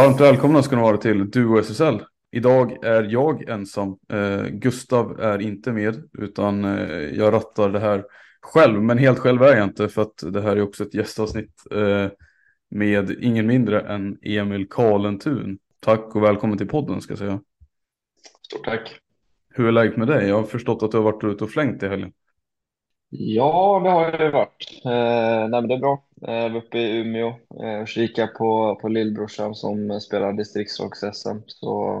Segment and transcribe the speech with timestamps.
[0.00, 2.02] Varmt välkomna ska ni vara till Duo SSL.
[2.30, 3.98] Idag är jag ensam.
[4.12, 8.04] Eh, Gustav är inte med utan eh, jag rattar det här
[8.40, 8.82] själv.
[8.82, 12.06] Men helt själv är jag inte för att det här är också ett gästavsnitt eh,
[12.70, 15.58] med ingen mindre än Emil Karlentun.
[15.80, 17.40] Tack och välkommen till podden ska jag säga.
[18.42, 19.00] Stort tack.
[19.54, 20.28] Hur är läget med dig?
[20.28, 22.12] Jag har förstått att du har varit ute och flängt i helgen.
[23.10, 24.82] Ja, det har jag varit.
[24.84, 26.04] Eh, nej, men det är bra.
[26.28, 27.28] Eh, jag var uppe i Umeå
[27.62, 31.42] eh, och kikade på, på lillbrorsan som spelar distriktslags-SM.
[31.46, 32.00] Så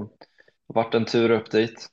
[0.68, 1.86] det har varit en tur upp dit.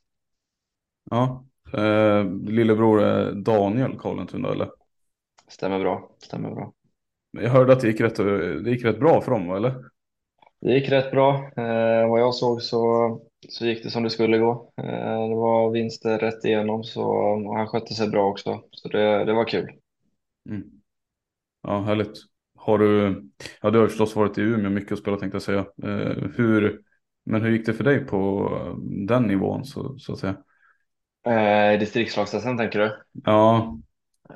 [1.09, 4.69] Ja, eh, lillebror är Daniel Karlentun eller?
[5.47, 6.73] Stämmer bra, stämmer bra.
[7.31, 8.15] Jag hörde att det gick rätt,
[8.63, 9.83] det gick rätt bra för dem, eller?
[10.61, 11.51] Det gick rätt bra.
[11.57, 14.71] Eh, vad jag såg så, så gick det som det skulle gå.
[14.77, 18.63] Eh, det var vinster rätt igenom så och han skötte sig bra också.
[18.71, 19.71] Så det, det var kul.
[20.49, 20.76] Mm.
[21.67, 22.17] Ja, härligt.
[22.55, 23.23] Har du,
[23.61, 25.65] ja du har förstås varit i Umeå mycket och spelat tänkte jag säga.
[25.83, 26.81] Eh, hur,
[27.25, 28.49] men hur gick det för dig på
[29.07, 30.37] den nivån så, så att säga?
[31.27, 32.97] Eh, distriktslags tänker du?
[33.23, 33.77] Ja.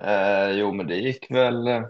[0.03, 1.68] Eh, jo, men det gick väl.
[1.68, 1.84] Eh,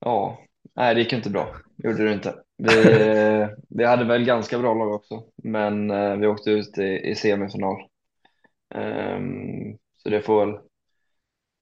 [0.00, 0.38] ja,
[0.76, 1.56] nej, det gick inte bra.
[1.76, 2.34] Gjorde det inte.
[2.56, 2.68] Vi,
[3.68, 7.76] vi hade väl ganska bra lag också, men eh, vi åkte ut i, i semifinal.
[8.74, 10.58] Um, så det får väl,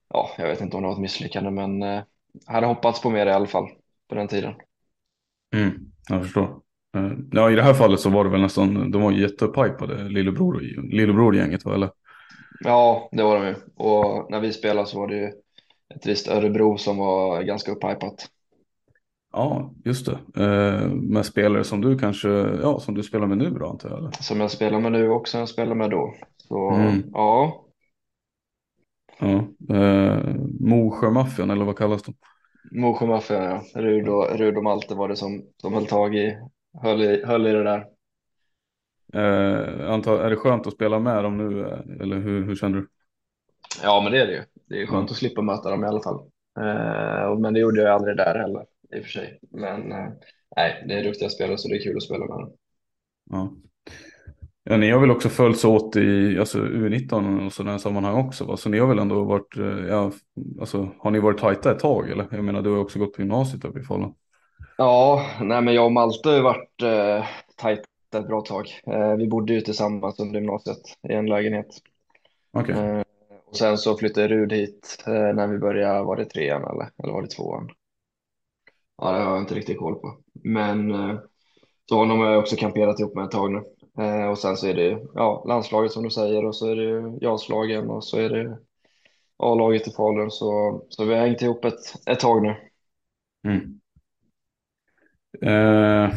[0.09, 2.03] ja, jag vet inte om det var ett misslyckande, men eh,
[2.47, 3.69] hade hoppats på mer i alla fall
[4.09, 4.55] på den tiden.
[5.55, 6.61] Mm, jag förstår.
[6.97, 10.61] Eh, ja, i det här fallet så var det väl nästan, de var jättepajpade, lillebror,
[10.93, 11.91] lillebror-gänget va, eller?
[12.61, 13.55] Ja, det var de ju.
[13.77, 15.27] Och när vi spelade så var det ju
[15.95, 18.31] ett visst Örebro som var ganska upphypat.
[19.33, 20.43] Ja, just det.
[20.45, 22.29] Eh, med spelare som du kanske,
[22.63, 23.99] ja, som du spelar med nu då antar jag?
[23.99, 24.13] Eller?
[24.21, 26.15] Som jag spelar med nu och som jag spelar med då.
[26.49, 27.03] Så Mm.
[27.13, 27.66] ja,
[29.19, 29.49] Ja.
[29.75, 32.15] Eh, Mosjömaffian eller vad kallas de?
[32.71, 33.63] Mosjömaffian ja.
[33.83, 36.39] Rud och, Rud och Malte var det som, som höll tag i,
[36.83, 37.87] höll i, höll i det där.
[39.15, 42.79] Eh, antar, är det skönt att spela med dem nu eh, eller hur, hur känner
[42.79, 42.89] du?
[43.83, 44.43] Ja, men det är det ju.
[44.69, 45.11] Det är skönt Mm.
[45.11, 46.31] att slippa möta dem i alla fall.
[46.59, 48.67] Eh, men det gjorde jag aldrig där heller
[48.97, 49.39] i och för sig.
[49.51, 50.09] Men eh,
[50.57, 52.53] nej, det är duktiga spelare så det är kul att spela med dem.
[53.31, 53.57] Ja.
[54.69, 58.57] Ja, ni har väl också följts åt i alltså, U19 och sådana sammanhang också va?
[58.57, 60.13] Så ni har väl ändå varit, eh, ja,
[60.61, 62.27] alltså har ni varit tajta ett tag eller?
[62.31, 64.15] Jag menar du har också gått på gymnasiet uppe i Falun.
[64.79, 68.67] Ja, nej, men jag och Malte har varit eh, tajta ett bra tag.
[68.87, 71.67] Eh, vi bodde ju tillsammans under gymnasiet i en lägenhet.
[72.53, 72.75] Okej.
[72.75, 73.03] Eh,
[73.47, 77.13] och sen så flyttade Rud hit eh, när vi började, var det trean eller, eller
[77.13, 77.71] var det tvåan?
[78.99, 80.19] Ja, det har jag inte riktigt koll på.
[80.45, 81.19] Men eh,
[81.89, 83.63] så honom har jag också kamperat ihop med ett tag nu.
[83.99, 86.77] Eh, och sen så är det ju, ja, landslaget som du säger och så är
[86.77, 88.59] det ju JAS-lagen och så är det
[89.39, 90.31] A-laget i Falun.
[90.31, 92.57] Så, så vi har hängt ihop ett, ett tag nu.
[93.49, 93.81] Mm.
[95.43, 96.13] Eh,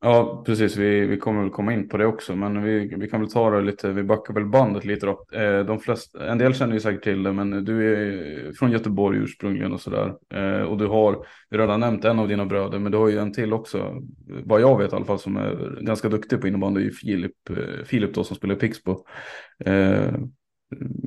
[0.00, 0.76] ja, precis.
[0.76, 2.36] Vi, vi kommer väl komma in på det också.
[2.36, 3.92] Men vi, vi kan väl ta det lite.
[3.92, 5.26] Vi backar väl bandet lite då.
[5.32, 7.32] Eh, de flesta, en del känner ju säkert till det.
[7.32, 10.14] Men du är från Göteborg ursprungligen och sådär.
[10.34, 12.78] Eh, och du har du redan nämnt en av dina bröder.
[12.78, 14.02] Men du har ju en till också.
[14.44, 15.18] Vad jag vet i alla fall.
[15.18, 16.80] Som är ganska duktig på innebandy.
[16.80, 19.04] Är ju Filip, eh, Filip då som spelar i Pixbo.
[19.64, 20.14] Eh,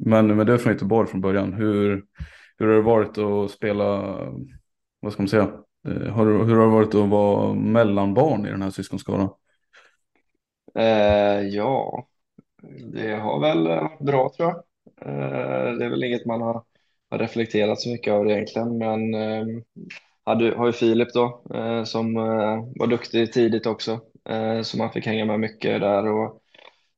[0.05, 1.53] men, men du är från Göteborg från början.
[1.53, 2.03] Hur,
[2.57, 4.17] hur har det varit att spela?
[4.99, 5.51] Vad ska man säga?
[5.87, 9.29] Eh, har, du- hur har det varit att vara mellanbarn i den här syskonskaran?
[10.75, 12.07] Eh, ja,
[12.93, 14.57] det har väl varit bra tror jag.
[15.07, 16.63] Eh, det är väl inget man har,
[17.09, 19.45] har reflekterat så mycket över egentligen, men eh,
[20.25, 23.99] hade, har ju Filip då eh, som eh, var duktig tidigt också,
[24.29, 26.41] eh, så man fick hänga med mycket där och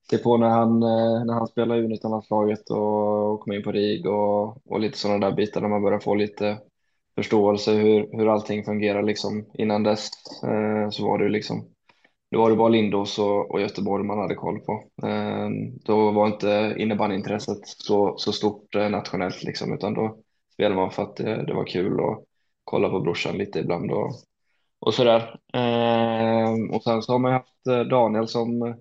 [0.09, 4.05] se på när han, eh, när han spelade U19-landslaget och, och kom in på RIG
[4.07, 6.59] och, och lite sådana där bitar när man börjar få lite,
[7.15, 9.45] förståelse hur, hur allting fungerar liksom.
[9.53, 10.09] Innan dess
[10.43, 11.65] eh, så var det liksom
[12.33, 14.83] då var det bara Lindås och, och Göteborg man hade koll på.
[15.07, 15.49] Eh,
[15.85, 20.17] då var inte innebandyintresset så, så stort eh, nationellt liksom, utan då
[20.53, 22.25] spelade man för att det, det var kul och
[22.63, 24.11] kolla på brorsan lite ibland och,
[24.79, 25.39] och sådär.
[25.53, 28.75] Eh, och sen så har man haft eh, Daniel som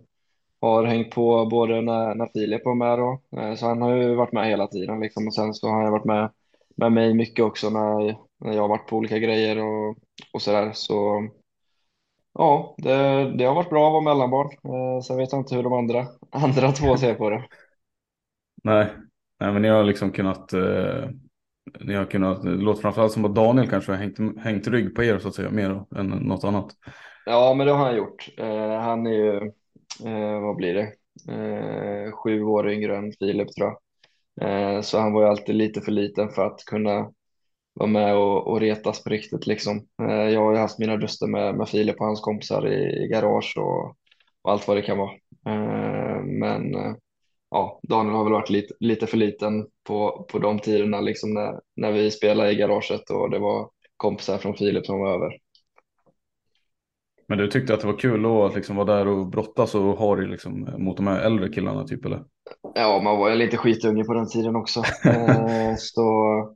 [0.61, 4.15] har hängt på både när, när Filip var med då, eh, så han har ju
[4.15, 5.27] varit med hela tiden liksom.
[5.27, 6.31] Och sen så har han varit med,
[6.77, 9.97] med mig mycket också när, när jag har varit på olika grejer och,
[10.33, 10.71] och sådär.
[10.75, 11.29] Så
[12.35, 12.93] ja, det,
[13.39, 14.47] det har varit bra att vara mellanbarn.
[14.47, 17.45] Eh, sen vet jag inte hur de andra, andra två ser på det.
[18.65, 18.89] Nej,
[19.41, 21.09] nej men ni har liksom kunnat, eh,
[21.81, 25.05] ni har kunnat, det låter framförallt som att Daniel kanske har hängt, hängt rygg på
[25.05, 26.77] er så att säga mer än något annat.
[27.27, 28.29] Ja, men det har han gjort.
[28.39, 29.37] Eh, han är ju,
[30.05, 30.93] eh, vad blir det,
[31.33, 33.79] eh, sju år yngre än Filip tror jag.
[34.41, 37.13] Eh, så han var ju alltid lite för liten för att kunna
[37.75, 39.87] vara med och, och retas på riktigt liksom.
[40.03, 43.09] Eh, jag har ju haft mina duster med, med Filip och hans kompisar i, i
[43.09, 43.97] garage och,
[44.43, 45.13] och, allt vad det kan vara.
[45.47, 46.75] Eh, men
[47.51, 51.61] ja, Daniel har väl varit lite, lite för liten på, på de tiderna liksom när,
[51.77, 55.39] när vi spelade i garaget och det var kompisar från Filip som var över.
[57.29, 60.17] Men du tyckte att det var kul att liksom vara där och brottas och ha
[60.17, 62.25] det liksom mot de här äldre killarna typ eller?
[62.75, 64.83] Ja, man var ju lite skitunge på den tiden också.
[65.79, 66.55] så,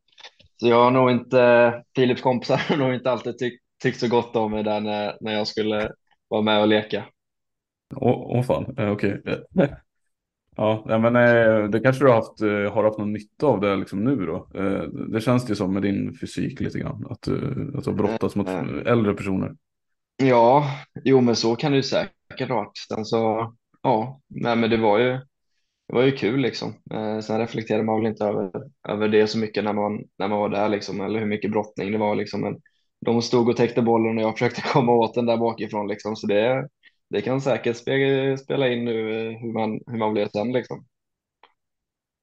[0.60, 4.36] så jag har nog inte, Filips kompisar har nog inte alltid tyckt, tyckt så gott
[4.36, 5.90] om mig där när, när jag skulle
[6.28, 7.04] vara med och leka.
[7.94, 9.22] Åh, åh fan, eh, okej.
[10.58, 13.76] Ja, men eh, det kanske du har haft, eh, har haft någon nytta av det
[13.76, 14.48] liksom nu då.
[15.12, 17.06] Det känns det som med din fysik lite grann.
[17.10, 17.28] Att,
[17.78, 18.48] att du har brottats mot
[18.86, 19.52] äldre personer.
[20.16, 20.66] Ja,
[21.04, 22.78] jo men så kan det ju säkert ha varit.
[22.88, 25.20] Sen så, ja, nej men det var ju,
[25.88, 26.74] det var ju kul liksom.
[26.94, 28.50] Eh, sen reflekterade man väl inte över,
[28.88, 31.92] över det så mycket när man, när man var där liksom, eller hur mycket brottning
[31.92, 32.40] det var liksom.
[32.40, 32.60] Men
[33.06, 36.16] de stod och täckte bollen och jag försökte komma åt den där bakifrån liksom.
[36.16, 36.68] Så det,
[37.10, 40.86] det kan säkert spela, spela in nu eh, hur man, hur man blev sen liksom.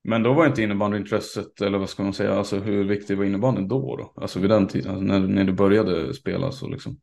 [0.04, 3.68] Men då var inte innebandyintresset, eller vad ska man säga, alltså hur viktig var innebandyn
[3.68, 3.96] då?
[3.96, 4.14] då?
[4.16, 7.00] Alltså vid den tiden, alltså när, när du började spela så liksom.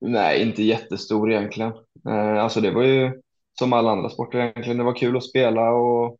[0.00, 1.72] Nej, inte jättestor egentligen.
[2.08, 3.12] Eh, alltså det var ju
[3.58, 4.78] som alla andra sporter egentligen.
[4.78, 6.18] Det var kul att spela och,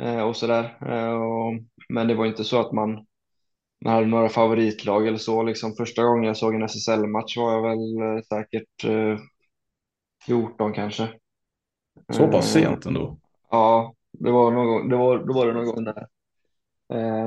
[0.00, 0.78] eh, och sådär.
[0.80, 3.06] Eh, men det var inte så att man,
[3.84, 5.42] man hade några favoritlag eller så.
[5.42, 8.84] Liksom första gången jag såg en SSL-match var jag väl säkert
[10.26, 11.08] 14 kanske.
[12.12, 13.18] Så pass sent ändå?
[13.50, 16.06] Ja, det var någon, det var, då var det någon gång där.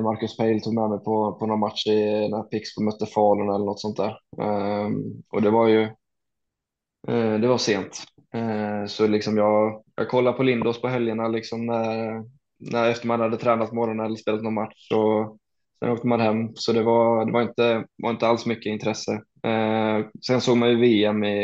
[0.02, 3.66] Marcus Pale tog med mig på, på någon match i, när Pixbo mötte Falun eller
[3.66, 4.18] något sånt där.
[4.38, 5.90] Um, och det var ju
[7.42, 8.04] det var sent.
[8.34, 12.24] Eh, så liksom jag, jag kollade på Lindås på helgerna liksom när,
[12.72, 14.92] när efter man hade tränat morgonen eller spelat någon match.
[14.92, 15.38] Och
[15.80, 16.50] sen åkte man hem.
[16.56, 19.12] Så det var, det var, inte, var inte alls mycket intresse.
[19.44, 21.44] Eh, sen såg man ju VM i,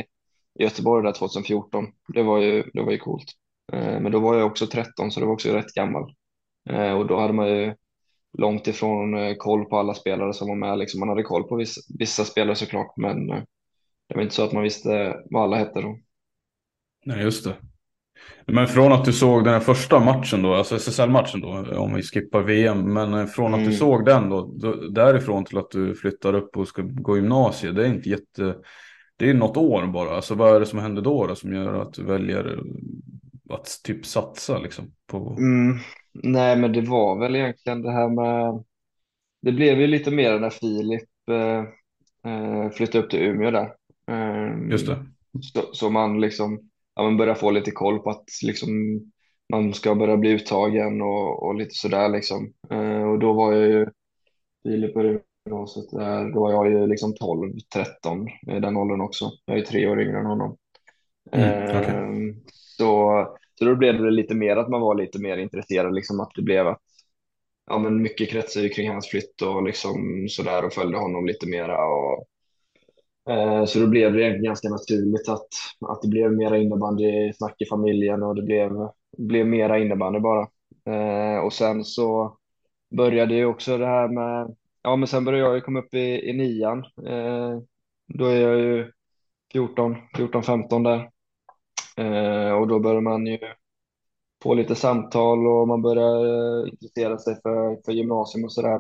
[0.60, 1.86] i Göteborg där 2014.
[2.14, 3.31] Det var ju, det var ju coolt.
[3.74, 6.14] Eh, men då var jag också 13 så det var också rätt gammal.
[6.98, 7.76] och då hade man ju
[8.38, 10.78] långt ifrån koll på alla spelare som var med.
[10.80, 13.28] Liksom man hade koll på vissa, vissa spelare såklart, men
[14.08, 15.98] det var inte så att man visste vad alla hette då.
[17.06, 17.56] Nej, just det.
[18.48, 22.02] Men från att du såg den här första matchen då, alltså SSL-matchen då, om vi
[22.02, 23.72] skippar VM, men eh, från att mm.
[23.72, 24.42] du såg den då,
[24.90, 28.56] därifrån till att du flyttar upp och ska gå gymnasiet, det är inte jätte,
[29.18, 30.16] det är något år bara.
[30.16, 32.59] Alltså vad är det som händer då, då som gör att du väljer
[33.50, 35.35] att typ satsa liksom på?
[35.40, 35.78] Mm.
[36.14, 38.64] Nej, men det var väl egentligen det här med,
[39.42, 41.64] det blev ju lite mer när Filip eh,
[42.31, 43.74] eh flyttade upp till Umeå där.
[44.12, 45.06] Eh, Just det.
[45.42, 49.02] Så, så, man liksom, ja, man börjar få lite koll på att liksom
[49.54, 52.54] man ska börja bli uttagen och, och lite sådär liksom.
[52.71, 53.87] Eh, och då var jag ju,
[54.64, 54.95] Filip
[55.45, 59.31] gymnasiet där, då var jag ju liksom 12, 13 i den åldern också.
[59.45, 60.57] Jag är tre år yngre än honom.
[61.31, 61.95] Mm, okay.
[61.95, 63.28] Ehm, så
[63.59, 66.42] så då blev det lite mer att man var lite mer intresserad, liksom att det
[66.42, 66.81] blev att
[67.68, 71.85] ja, men mycket kretsade kring hans flytt och liksom sådär och följde honom lite mera.
[71.85, 72.23] Och, eh,
[73.30, 75.48] Eh, så då blev det egentligen ganska naturligt att,
[75.88, 78.72] att det blev mera innebandy snack i familjen och det blev,
[79.18, 80.48] blev mera innebandy bara.
[80.86, 82.38] Eh, och sen så
[82.98, 86.30] började ju också det här med, ja men sen började jag ju komma upp i,
[86.30, 86.80] i nian.
[86.80, 87.60] Eh,
[88.08, 88.92] då är jag ju
[89.54, 91.10] 14, 14, 15 där.
[92.60, 93.38] Och då börjar man ju
[94.44, 98.80] få lite samtal och man börjar intressera sig för, för gymnasium och sådär.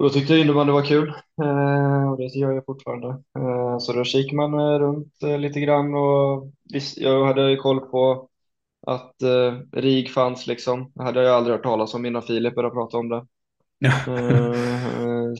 [0.00, 1.08] Och, då tyckte jag innebandy var kul
[1.42, 3.08] eh, och det gör jag fortfarande.
[3.08, 6.52] Eh, så då kikar man eh, runt lite grann och
[6.96, 8.28] jag hade ju koll på
[8.86, 9.14] att
[9.72, 10.92] RIG fanns liksom.
[10.94, 13.26] Det hade jag aldrig hört talas om innan Filip började prata om det.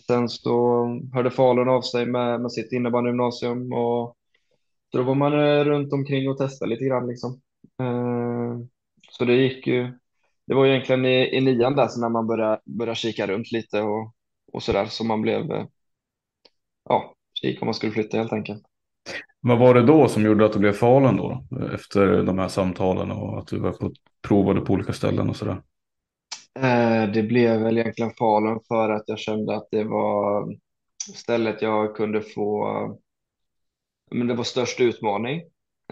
[0.07, 4.17] Sen så hörde Falun av sig med, med sitt innebandygymnasium och
[4.93, 7.41] då var man runt omkring och testade lite grann liksom.
[9.11, 9.99] Så det gick ju,
[10.47, 13.81] det var egentligen i, i nian där så när man började, började kika runt lite
[13.81, 14.15] och,
[14.53, 15.67] och sådär så man blev, eh,
[16.85, 18.63] ja, kika om man skulle flytta helt enkelt.
[19.41, 21.45] Vad var det då som gjorde att du blev Falun då?
[21.75, 23.93] Efter de här samtalen och att du var på
[24.29, 25.63] provade på olika ställen och sådär?
[26.59, 30.49] Eh, det blev väl egentligen Falun för att jag kände att det var
[31.15, 32.67] stället jag kunde få,
[34.11, 35.43] men det var störst utmaning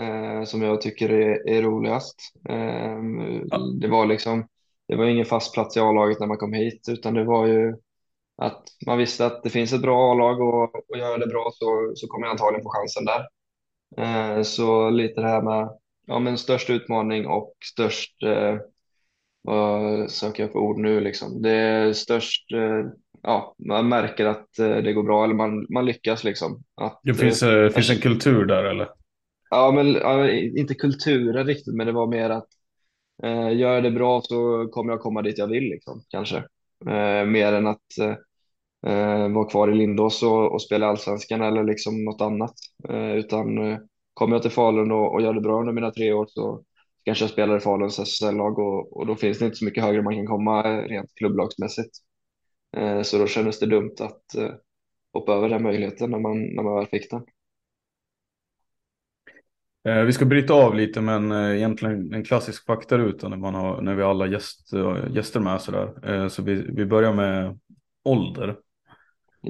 [0.00, 2.16] eh, som jag tycker är, är roligast.
[2.48, 2.98] Eh,
[3.50, 3.78] Ja.
[3.80, 4.48] Det var liksom,
[4.88, 7.74] det var ingen fast plats i A-laget när man kom hit utan det var ju
[8.38, 11.92] att man visste att det finns ett bra A-lag och, och gör det bra så,
[11.95, 13.28] så kommer jag antagligen få chansen där.
[13.97, 15.68] Eh, så lite det här med
[16.07, 18.57] ja, men störst utmaning och störst, eh,
[19.42, 22.90] vad söker jag för ord nu liksom, det är störst, eh,
[23.23, 26.62] ja, man märker att eh, det går bra eller man, man lyckas liksom.
[26.75, 28.88] Att, Det finns, eh, eh, finns en kultur där eller?
[29.50, 32.49] Ja, men ja, inte kulturen riktigt, men det var mer att
[33.23, 36.37] eh, gör jag det bra så kommer jag komma dit jag vill liksom, kanske.
[36.87, 38.14] Eh, mer än att eh,
[38.87, 42.54] eh, vara kvar i Lindås och, och spela allsvenskan eller liksom något annat.
[42.88, 43.78] Eh, utan eh,
[44.14, 46.64] kommer jag till Falun och, och gör det bra under mina tre år så
[47.04, 50.02] kanske jag spelar i Faluns SSL-lag och, och då finns det inte så mycket högre
[50.02, 51.90] man kan komma eh, rent klubblagsmässigt.
[52.76, 54.50] Eh, så då kändes det dumt att eh,
[55.12, 57.23] hoppa över den möjligheten när man, när man väl fick den.
[59.88, 63.82] Eh, vi ska bryta av lite men eh, egentligen en klassisk faktaruta när, man har,
[63.82, 64.70] när vi har alla gäst,
[65.11, 65.94] gäster med sådär.
[66.02, 66.28] där.
[66.28, 67.58] så vi, vi börjar med
[68.04, 68.56] ålder.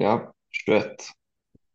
[0.00, 0.32] Ja,
[0.66, 0.96] 21.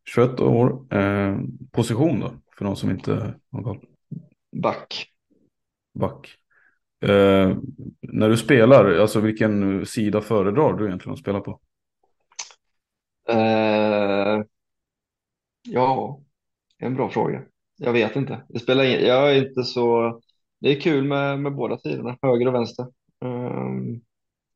[0.05, 0.95] 21 år.
[0.95, 1.37] Eh,
[1.71, 2.31] position då?
[2.57, 3.85] För de som inte har koll.
[4.51, 5.07] Back.
[5.99, 6.37] Back.
[7.01, 7.57] Eh,
[8.01, 11.59] när du spelar, alltså vilken sida föredrar du egentligen att spela på?
[13.29, 14.43] Eh,
[15.69, 16.21] ja,
[16.77, 17.43] en bra fråga.
[17.77, 18.43] Jag vet inte.
[18.49, 20.19] Det spelar ingen, jag är inte så.
[20.59, 22.85] Det är kul med, med båda sidorna, höger och vänster.
[23.19, 24.01] Um,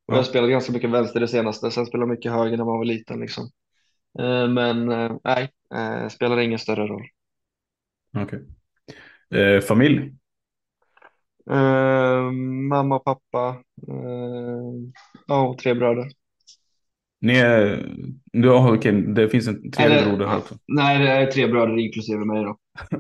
[0.08, 0.18] och Ja.
[0.18, 2.86] Jag spelade ganska mycket vänster det senaste, sen spelade jag mycket höger när man var
[2.86, 3.50] liten liksom.
[4.20, 7.04] Eh, men eh, nej, uh, spelar ingen större roll.
[8.18, 8.46] Okej.
[9.42, 10.14] Eh, familj?
[11.50, 12.32] Eh,
[12.70, 14.92] mamma, pappa, eh,
[15.28, 16.12] ja, och tre bröder.
[17.22, 17.86] Ni är,
[18.34, 20.56] du, oh, okej, det finns en tredje broder här också.
[20.68, 22.58] Nej, det är tre bröder inklusive mig då.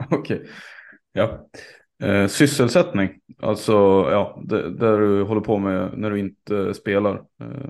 [0.18, 0.50] Okej.
[1.12, 1.48] Ja.
[2.04, 3.74] Eh, sysselsättning, alltså
[4.12, 7.16] ja, det, där du håller på med när du inte spelar.
[7.16, 7.70] Eh,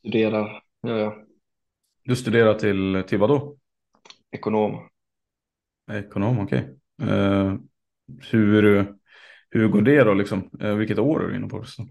[0.00, 1.24] Studerar, ja, ja.
[2.04, 3.56] du studerar till, till vad då?
[4.32, 4.88] Ekonom.
[5.90, 6.76] Ekonom, okej.
[7.02, 7.54] Eh,
[8.30, 8.94] hur,
[9.50, 10.50] hur går det då liksom?
[10.60, 11.64] Eh, vilket år är du inne på?
[11.64, 11.88] Så?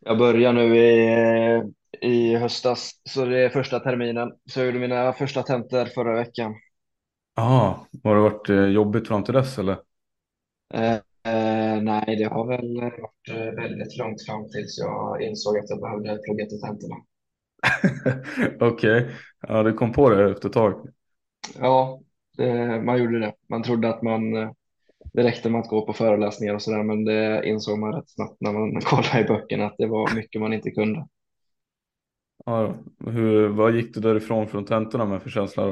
[0.00, 1.62] Jag börjar nu i,
[2.00, 4.32] i höstas, så det är första terminen.
[4.46, 6.54] Så jag gjorde mina första tentor förra veckan.
[7.34, 9.76] Ah, har det varit eh, jobbigt fram till dess eller?
[10.74, 10.94] Eh,
[11.34, 15.80] eh, nej, det har väl varit eh, väldigt långt fram tills jag insåg att jag
[15.80, 16.96] behövde plugga till tentorna.
[18.72, 19.10] Okej,
[19.48, 20.88] ja du kom på det efter ett tag.
[21.58, 22.00] Ja,
[22.36, 23.32] det, man gjorde det.
[23.48, 24.50] Man trodde att man, eh,
[25.12, 28.36] det räckte med att gå på föreläsningar och sådär, men det insåg man rätt snabbt
[28.40, 31.06] när man kollade i böckerna att det var mycket man inte kunde.
[32.46, 32.74] Ja,
[33.06, 35.68] hur, vad gick du därifrån från tentorna med för känsla?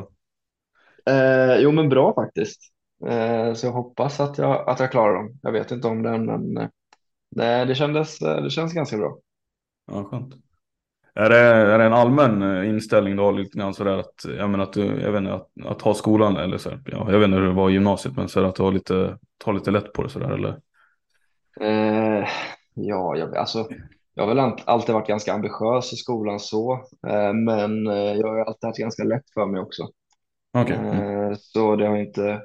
[1.07, 2.73] Eh, jo, men bra faktiskt.
[3.05, 5.39] Eh, så jag hoppas att jag, att jag klarar dem.
[5.43, 6.69] Jag vet inte om det, men eh,
[7.31, 9.19] det, det, kändes, eh, det känns ganska bra.
[9.87, 10.35] Ja, skönt.
[11.15, 14.73] Är det, är det en allmän inställning då lite grann sådär att, jag menar att
[14.73, 17.39] du, jag vet inte, att, att ha skolan eller så här, ja, jag vet inte
[17.39, 19.93] hur det var i gymnasiet men så här, att du har lite, tar lite lätt
[19.93, 20.61] på det sådär eller?
[21.61, 22.29] Eh,
[22.75, 23.69] ja, jag, alltså,
[24.15, 26.73] jag har väl alltid varit ganska ambitiös i skolan så,
[27.07, 29.89] eh, men jag har alltid haft ganska lätt för mig också.
[30.59, 31.31] Okej, mm.
[31.31, 32.41] Eh, så det har inte,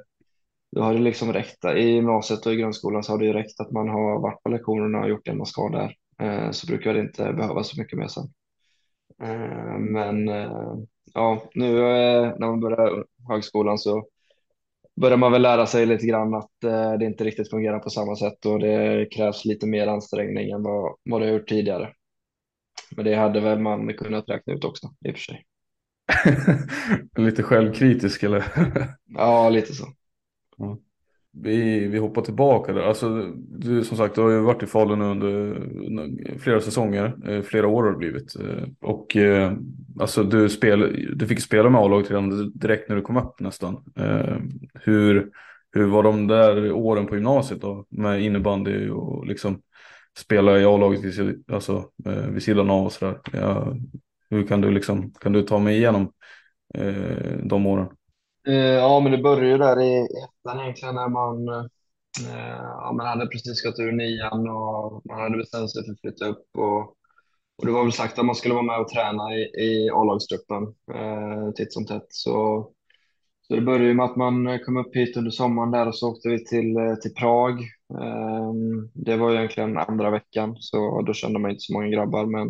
[0.76, 1.64] då har det liksom räckt.
[1.64, 4.48] I gymnasiet och i grundskolan så har det ju räckt att man har varit på
[4.48, 5.96] lektionerna och gjort det man ska där.
[6.22, 8.32] Eh, så brukar det inte behöva så mycket mer sen.
[9.22, 10.76] Eh, men eh,
[11.14, 11.72] ja, nu
[12.38, 14.06] när man börjar högskolan så
[15.00, 16.50] börjar man väl lära sig lite grann att
[16.98, 20.94] det inte riktigt fungerar på samma sätt och det krävs lite mer ansträngning än vad,
[21.04, 21.92] vad det har gjort tidigare.
[22.96, 25.44] Men det hade väl man kunnat räkna ut också i och för sig.
[27.24, 28.44] lite självkritisk eller?
[29.04, 29.86] Ja, lite så.
[31.34, 32.82] Vi, vi hoppar tillbaka där.
[32.82, 35.04] Alltså, du som sagt, du har ju varit i Falun nu
[35.86, 38.36] under flera säsonger, eh, flera år har det blivit.
[38.36, 39.52] Eh, Och eh,
[40.00, 43.84] alltså, du, spel, du fick spela med A-laget redan direkt när du kom upp nästan.
[44.74, 45.30] Hur,
[45.72, 47.86] hur var de där åren på gymnasiet då?
[47.90, 49.62] Med innebandy och liksom
[50.18, 51.84] spela i A-laget vid, alltså,
[52.30, 53.20] vid sidan av och sådär.
[53.32, 53.74] Ja,
[54.30, 56.12] Hur kan du liksom, kan du ta mig igenom
[56.74, 57.86] eh, de åren?
[58.44, 60.08] Ja, men det började där i
[60.42, 61.64] ettan egentligen när man, eh,
[62.62, 66.26] ja, man hade precis gått ur nian och man hade bestämt sig för att flytta
[66.26, 66.46] upp.
[66.58, 66.80] Och,
[67.58, 70.62] och det var väl sagt att man skulle vara med och träna i, i A-lagstruppen
[70.94, 72.06] eh, titt som tätt.
[72.08, 72.68] Så,
[73.40, 76.10] så det började ju med att man kom upp hit under sommaren där och så
[76.10, 77.60] åkte vi till, eh, till Prag.
[78.00, 78.52] Eh,
[78.94, 82.26] det var egentligen andra veckan, så då kände man inte så många grabbar.
[82.26, 82.48] Men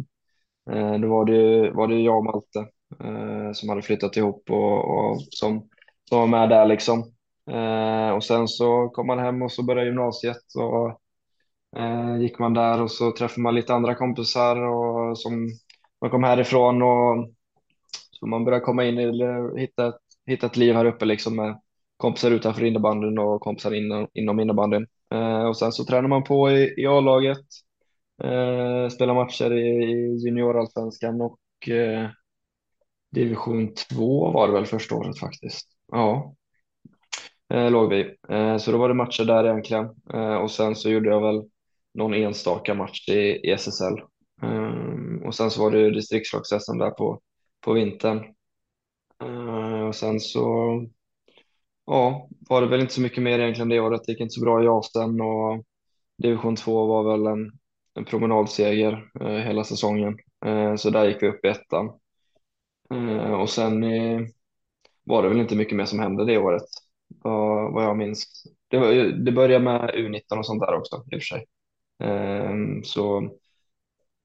[0.71, 2.61] eh, då var det, var det jag och Malte
[3.05, 5.69] eh, som hade flyttat ihop och, och som
[6.09, 7.13] som var med där liksom.
[7.51, 11.01] Eh, och sen så kom man hem och så började gymnasiet och
[11.83, 15.49] eh, gick man där och så träffade man lite andra kompisar och som
[16.01, 17.29] man kom härifrån och
[18.11, 21.61] så man började komma in i hitta ett, hitta ett liv här uppe liksom med
[21.97, 24.87] kompisar utanför innebandyn och kompisar inom, inom innebandyn.
[25.15, 27.47] Eh, och sen så tränar man på i, i A-laget,
[28.25, 32.11] eh, spelar matcher i, i juniorallsvenskan och eh,
[33.11, 35.69] division 2 var det väl första året faktiskt.
[35.93, 36.35] Ja,
[37.53, 38.17] eh, låg vi.
[38.29, 39.89] Eh, så då var det matcher där egentligen.
[40.15, 41.43] Eh, och sen så gjorde jag väl
[41.95, 43.99] någon enstaka match i, i SSL.
[44.43, 47.21] Eh, och sen så var det distriktslags där på,
[47.61, 48.25] på vintern.
[49.23, 50.47] Eh, och sen så
[51.87, 54.03] ja, var det väl inte så mycket mer egentligen det året.
[54.07, 55.65] Det gick inte så bra i Asen och
[56.19, 57.53] division 2 var väl en,
[57.95, 60.19] en promenadseger eh, hela säsongen.
[60.47, 61.91] Eh, så där gick vi upp i ettan.
[62.91, 64.29] Eh, och sen i
[65.05, 66.63] var det väl inte mycket mer som hände det året,
[67.23, 68.45] vad, vad jag minns.
[68.69, 68.93] Det, var,
[69.25, 71.47] det började med U19 och sånt där också i och för sig.
[72.03, 73.31] Ehm, så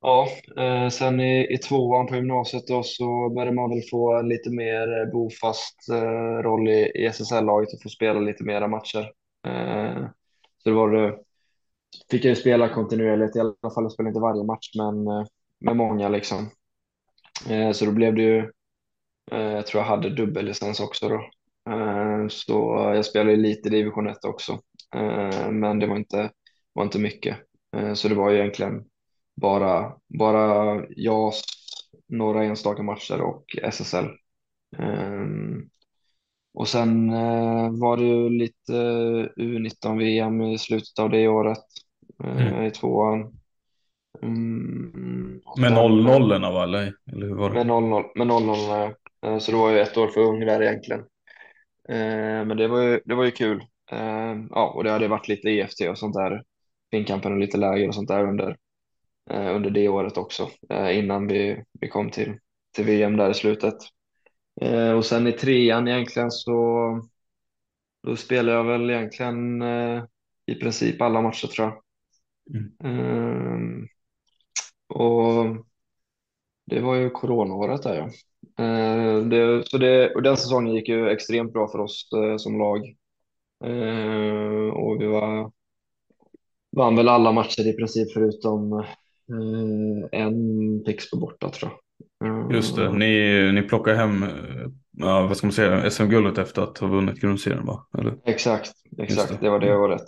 [0.02, 0.28] ja,
[0.58, 5.12] eh, sen i, i tvåan på gymnasiet då så började man väl få lite mer
[5.12, 9.12] bofast eh, roll i, i SSL-laget och få spela lite mera matcher.
[9.48, 10.06] Ehm,
[10.64, 11.20] så det var det,
[12.12, 15.26] fick jag ju spela kontinuerligt, i alla fall jag spelade inte varje match men eh,
[15.60, 16.50] med många liksom.
[17.50, 18.52] Ehm, så då blev det ju
[19.32, 21.30] jag tror jag hade dubbellicens också då.
[21.68, 22.54] Eh, så
[22.96, 24.52] jag spelade lite i division 1 också.
[24.96, 26.32] Eh, men det var inte,
[26.74, 27.38] var inte mycket.
[27.94, 28.84] Så det var egentligen
[29.36, 31.34] bara, bara jag,
[32.08, 34.06] några enstaka matcher och SSL.
[36.54, 37.12] Och sen
[37.80, 38.74] var det ju lite
[39.36, 41.64] U19-VM i slutet av det året
[42.24, 42.66] mm.
[42.66, 43.20] i tvåan.
[44.22, 46.94] Mm, med 0-0 va eller?
[47.12, 47.56] eller hur var det?
[47.56, 48.94] Med 0-0, med 0-0
[49.26, 51.04] Eh, så då var jag ett år för ung där egentligen.
[51.90, 53.66] Eh, men det var ju, det var ju kul.
[53.92, 56.44] Eh, ja, och det hade varit lite EFT och sånt där.
[56.92, 58.58] Finnkampen och lite läger och sånt där under,
[59.30, 60.50] under det året också.
[60.92, 62.40] Innan vi, vi kom till,
[62.76, 63.76] till VM där i slutet.
[64.96, 66.52] Och sen i trean egentligen så
[68.04, 69.64] då spelade jag väl egentligen
[70.46, 71.82] i princip alla matcher tror jag.
[72.84, 73.88] Mm.
[74.88, 75.66] Och
[76.66, 78.10] det var ju coronaåret där ja.
[79.18, 82.60] Eh, det, så det, och den säsongen gick ju extremt bra för oss eh, som
[82.60, 82.96] lag.
[83.66, 85.52] Eh, och vi var,
[86.78, 88.86] vann väl alla matcher i princip förutom
[90.12, 91.72] en Pixbo borta tror
[92.20, 92.54] jag.
[92.54, 94.26] Just det, ni, ni plockar hem
[94.92, 97.88] ja, vad ska man säga, SM-guldet efter att ha vunnit grundserien va?
[97.98, 98.18] Eller?
[98.26, 99.38] Exakt, exakt, det.
[99.42, 99.50] det.
[99.50, 100.04] var det året.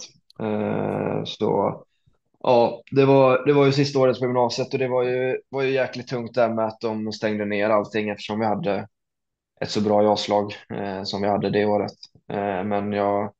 [1.26, 1.84] Så
[2.44, 5.64] Ja, det var, det var ju sista året på gymnasiet och det var ju, var
[5.64, 8.88] ju jäkligt tungt där med att de stängde ner allting eftersom vi hade
[9.60, 11.92] ett så bra jaslag eh, som vi hade det året.
[12.32, 13.32] Eh, men jag,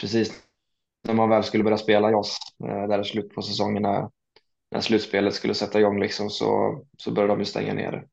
[0.00, 0.32] precis
[1.08, 4.08] när man väl skulle börja spela JAS, eh, där det slut på säsongen, när,
[4.70, 8.04] när slutspelet skulle sätta igång liksom, så, så började de ju stänga ner det.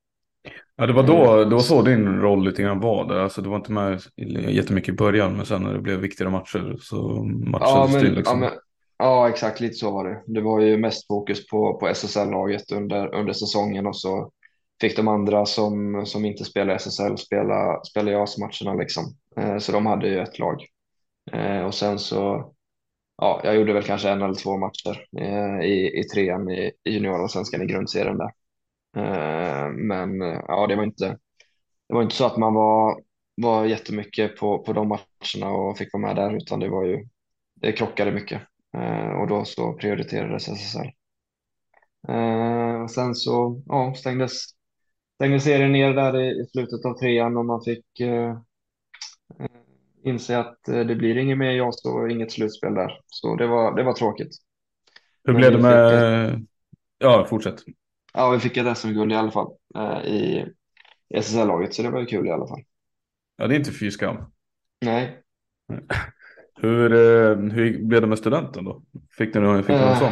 [0.75, 3.19] Ja, det var då, det var så din roll lite grann var där.
[3.19, 4.01] Alltså, du var inte med
[4.49, 8.41] jättemycket i början, men sen när det blev viktigare matcher så matchades ja, men, liksom.
[8.41, 8.59] Ja, men,
[8.99, 10.23] Ja, exakt lite så var det.
[10.25, 14.31] Det var ju mest fokus på, på SSL-laget under, under säsongen och så
[14.81, 19.03] fick de andra som, som inte spelar SSL spela, spela JAS-matcherna liksom.
[19.37, 20.65] Eh, så de hade ju ett lag.
[21.31, 22.53] Eh, och sen så,
[23.17, 26.91] ja, jag gjorde väl kanske en eller två matcher eh, i, i trean i, i
[26.91, 28.31] juniorallsvenskan i grundserien där.
[28.97, 31.17] Eh, men ja, det var inte,
[31.89, 33.01] det var inte så att man var,
[33.35, 37.07] var jättemycket på, på de matcherna och fick vara med där, utan det var ju,
[37.55, 38.41] det krockade mycket.
[38.77, 40.87] Eh, och då så prioriterades SSL.
[42.09, 44.45] Eh, och sen så ja, stängdes,
[45.17, 48.37] stängdes serien ner där i, slutet av trean och man fick eh,
[50.03, 53.01] inse att det blir inget mer JAS och inget slutspel där.
[53.07, 54.31] Så det var, det var tråkigt.
[55.23, 56.29] Hur blev det med...
[56.33, 56.39] Ett...
[56.97, 57.63] Ja, fortsätt.
[58.13, 59.51] Ja, vi fick ett SM-guld i alla fall
[60.05, 60.45] i
[61.09, 62.61] SSL-laget, så det var ju kul i alla fall.
[63.37, 64.17] Ja, det är inte fy skam.
[64.81, 65.23] Nej.
[66.61, 68.83] Hur, eh, hur blev det med studenten då?
[69.17, 70.11] Fick du, fick du någon sån?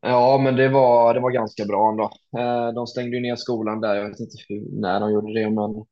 [0.00, 2.10] Ja, men det var, det var ganska bra ändå.
[2.38, 5.50] Eh, de stängde ju ner skolan där, jag vet inte hur, när de gjorde det,
[5.50, 5.84] men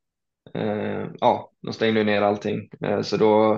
[0.55, 2.71] eh, ja, de stängde ju ner allting.
[2.85, 3.57] Eh, Så då,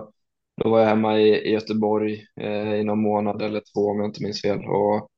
[0.64, 4.08] då var jag hemma i, i Göteborg eh, i någon månad eller två om jag
[4.08, 5.08] inte minns fel och,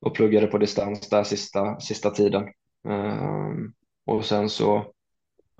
[0.00, 2.42] och pluggade på distans där sista, sista tiden.
[2.88, 3.52] Eh,
[4.06, 4.86] Och sen så,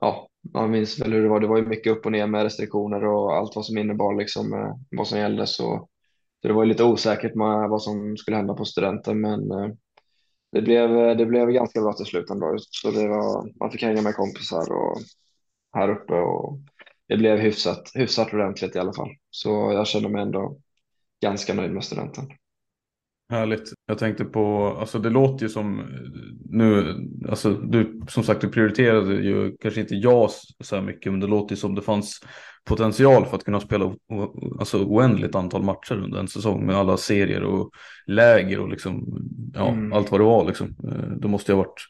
[0.01, 1.41] ja, man minns väl hur det var.
[1.41, 4.53] Det var ju mycket upp och ner med restriktioner och allt vad som innebar liksom
[4.55, 5.47] eh, vad som gällde.
[5.47, 5.89] Så,
[6.45, 9.69] så det var lite osäkert med vad som skulle hända på studenten, men eh,
[10.53, 12.57] det blev, eh, det blev ganska bra till slut ändå.
[12.59, 14.97] Så det var, man fick hänga med kompisar och
[15.73, 16.59] här uppe och
[17.09, 19.09] det blev hyfsat, hyfsat ordentligt i alla fall.
[19.31, 20.59] Så jag känner mig ändå
[21.23, 22.25] ganska nöjd med studenten.
[23.31, 23.73] Härligt.
[23.87, 25.85] Jag tänkte på, alltså det låter ju som eh,
[26.51, 26.95] nu,
[27.29, 31.27] alltså du som sagt du prioriterade ju kanske inte JAS så här mycket men det
[31.27, 32.21] låter ju som det fanns
[32.65, 33.95] potential för att kunna spela
[34.59, 37.71] alltså oändligt antal matcher under en säsong med alla serier och
[38.07, 39.05] läger och liksom
[39.55, 39.93] ja, Mm.
[39.93, 40.67] allt vad det var liksom.
[40.89, 41.81] Eh, Det måste ju ha varit,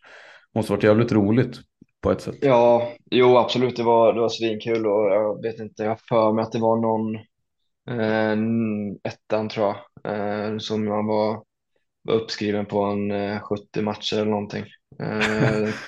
[0.54, 1.60] måste ha varit jävligt roligt
[2.02, 2.36] på ett sätt.
[2.40, 6.42] Ja, jo absolut, det var, det var svinkul och jag vet inte, jag för mig
[6.42, 7.18] att det var någon
[9.04, 9.76] ettan tror jag,
[10.14, 11.44] eh, som man var,
[12.02, 14.64] var uppskriven på en eh, 70 matcher eller någonting.
[15.00, 15.68] Eh,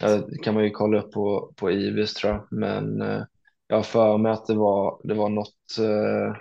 [0.00, 3.22] Det kan man ju kolla upp på, på Ibis tror jag, men eh,
[3.66, 6.36] jag har för mig att det var, det var något eh,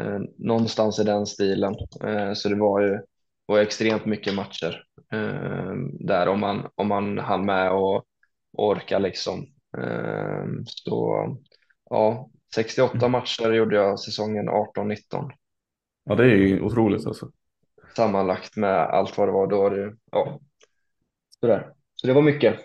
[0.00, 1.74] eh, någonstans i den stilen.
[2.04, 2.98] Eh, så det var ju
[3.46, 8.04] var extremt mycket matcher eh, där om man, om man hann med och
[8.52, 9.46] orka liksom.
[9.78, 11.26] Eh, så
[11.90, 15.30] ja, 68 matcher gjorde jag säsongen 18-19
[16.04, 17.30] Ja det är ju otroligt alltså.
[17.96, 19.46] sammanlagt med allt vad det var.
[19.46, 20.40] Då var det ja,
[21.40, 21.72] sådär.
[21.94, 22.60] Så det var mycket.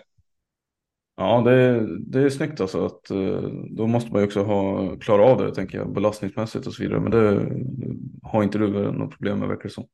[1.16, 5.24] Ja, det, det är snyggt alltså att eh, då måste man ju också ha klara
[5.24, 7.00] av det tänker jag belastningsmässigt och så vidare.
[7.00, 7.46] Men det
[8.22, 9.86] har inte du något problem med verkar det som.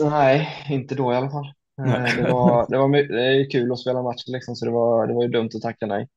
[0.00, 1.46] Nej, inte då i alla fall.
[1.78, 2.12] Eh, Nej.
[2.16, 5.14] Det var, det var det är kul att spela match liksom, så det var, det
[5.14, 6.08] var ju dumt att tacka nej.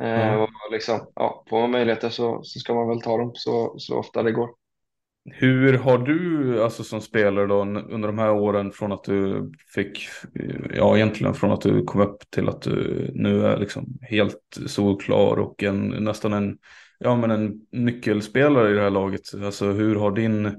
[0.00, 0.44] Eh, Ja.
[0.44, 3.98] Och liksom, ja, får man möjligheter så, så ska man väl ta dem så, så
[3.98, 4.50] ofta det går.
[5.32, 10.08] Hur har du alltså som spelare då under de här åren från att du fick,
[10.74, 15.36] ja egentligen från att du kom upp till att du nu är liksom helt solklar
[15.36, 16.58] och en, nästan en,
[16.98, 19.34] ja men en nyckelspelare i det här laget.
[19.44, 20.52] Alltså hur har din eh,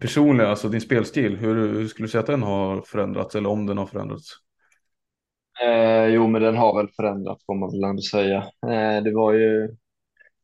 [0.00, 3.66] personliga, alltså din spelstil, hur, hur skulle du säga att den har förändrats eller om
[3.66, 4.43] den har förändrats?
[5.62, 8.38] Eh, jo, men den har väl förändrats får man väl ändå säga.
[8.66, 9.76] Eh, det var ju,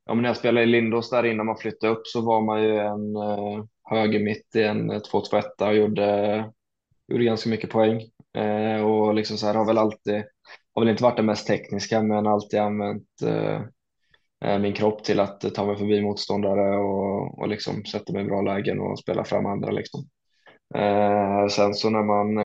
[0.06, 2.62] ja, men när jag spelade i Lindås där innan man flyttade upp så var man
[2.62, 6.50] ju en eh, höger mitt i en eh, 2-2-1 och gjorde,
[7.08, 8.02] gjorde ganska mycket poäng.
[8.38, 10.24] Eh, och liksom så här har väl alltid,
[10.74, 13.60] har väl inte varit det mest tekniska, men alltid använt eh,
[14.44, 18.22] eh min kropp till att eh, ta mig förbi motståndare och, och liksom sätta mig
[18.22, 20.00] i bra lägen och spela fram andra liksom.
[20.74, 22.44] Eh, sen så när man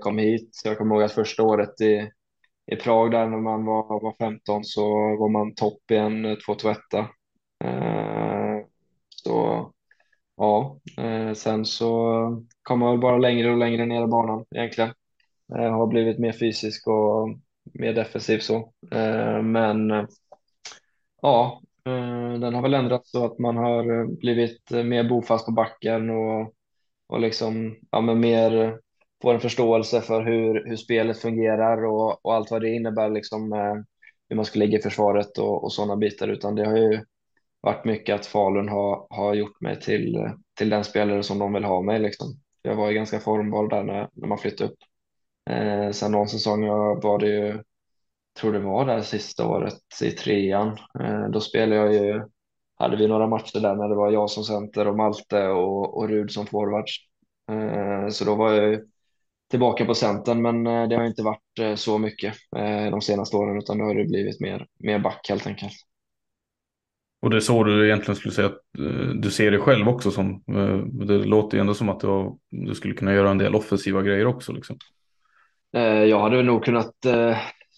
[0.00, 2.10] kom hit, så jag kommer ihåg att första året i,
[2.72, 4.82] i Prag där när man var, var 15 så
[5.16, 6.76] var man topp i en 2-2-1.
[7.64, 8.66] Eh,
[9.08, 9.70] så
[10.36, 12.12] ja, eh, sen så
[12.62, 14.90] kom man väl bara längre och längre ner i banan egentligen.
[15.56, 17.28] Eh, har blivit mer fysisk och
[17.74, 18.72] mer defensiv så.
[18.90, 20.04] Eh, men eh,
[21.22, 25.46] ja, eh, den har väl ändrats så att man har eh, blivit eh, mer bofast
[25.46, 26.54] på backen och,
[27.06, 28.78] och liksom ja, men mer
[29.22, 33.52] får en förståelse för hur, hur spelet fungerar och, och allt vad det innebär liksom
[33.52, 33.74] eh,
[34.28, 37.04] hur man ska ligga i försvaret och, och sådana bitar utan det har ju
[37.60, 41.64] varit mycket att Falun har, har gjort mig till, till den spelare som de vill
[41.64, 42.28] ha mig liksom.
[42.62, 44.78] Jag var ju ganska formbar där när, när man flyttade upp.
[45.50, 46.66] Eh, sen någon säsong
[47.02, 47.62] var det ju,
[48.40, 50.68] tror det var där sista året i trean.
[51.00, 52.22] Eh, då spelade jag ju,
[52.74, 56.08] hade vi några matcher där när det var jag som center och Malte och, och
[56.08, 56.96] Rud som forwards.
[57.50, 58.86] Eh, så då var jag ju
[59.50, 63.36] tillbaka på centern, men eh, det har inte varit eh, så mycket eh, de senaste
[63.36, 65.72] åren, utan då har det blivit mer, mer back helt enkelt.
[67.22, 68.60] Och det är så du egentligen skulle säga att
[69.14, 70.42] du ser dig själv också som.
[71.06, 72.00] Det låter ju ändå som att
[72.50, 74.76] du, skulle kunna göra en del offensiva grejer också liksom.
[76.08, 76.94] Jag hade nog kunnat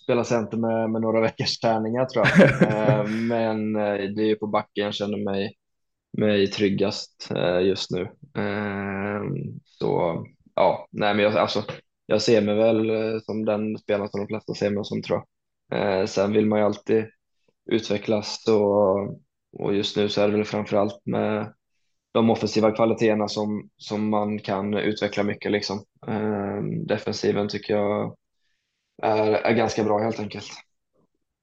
[0.02, 3.08] spela center med, med några veckors träningar tror jag.
[3.28, 3.72] Men
[4.14, 5.54] det är ju på backen jag känner mig,
[6.18, 7.32] mig tryggast
[7.62, 8.08] just nu.
[9.64, 10.24] Så
[10.54, 11.64] ja, nej men jag, alltså,
[12.06, 15.22] jag ser mig väl som den spelaren som de flesta ser mig som tror
[15.68, 16.08] jag.
[16.08, 17.04] Sen vill man ju alltid
[17.70, 19.00] utvecklas och,
[19.58, 21.52] och just nu så är det väl framförallt med
[22.12, 25.52] de offensiva kvaliteterna som, som man kan utveckla mycket.
[25.52, 25.84] Liksom.
[26.86, 28.16] defensiven tycker jag
[29.02, 30.52] är, är ganska bra helt enkelt.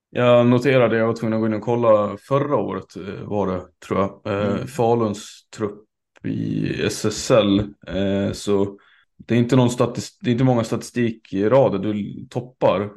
[0.09, 3.65] Jag noterade, jag var tvungen att gå in och kolla förra året eh, var det
[3.87, 4.33] tror jag.
[4.33, 4.67] Eh, mm.
[4.67, 5.83] Faluns trupp
[6.23, 7.59] i SSL.
[7.87, 8.77] Eh, så
[9.27, 12.91] det är inte, någon statistik, det är inte många statistikrader du toppar.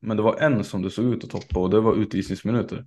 [0.00, 2.86] Men det var en som du såg ut att toppa och det var utvisningsminuter.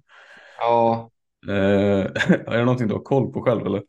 [0.59, 1.09] Ja.
[1.47, 3.83] är det någonting du har koll på själv eller?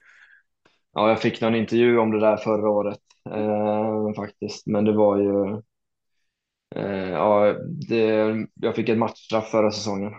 [0.93, 3.01] Ja, jag fick någon intervju om det där förra året
[3.31, 4.67] eh, faktiskt.
[4.67, 5.63] Men det var ju
[6.77, 7.57] Eh, ja,
[7.89, 10.13] det, jag fick ett matchstraff förra säsongen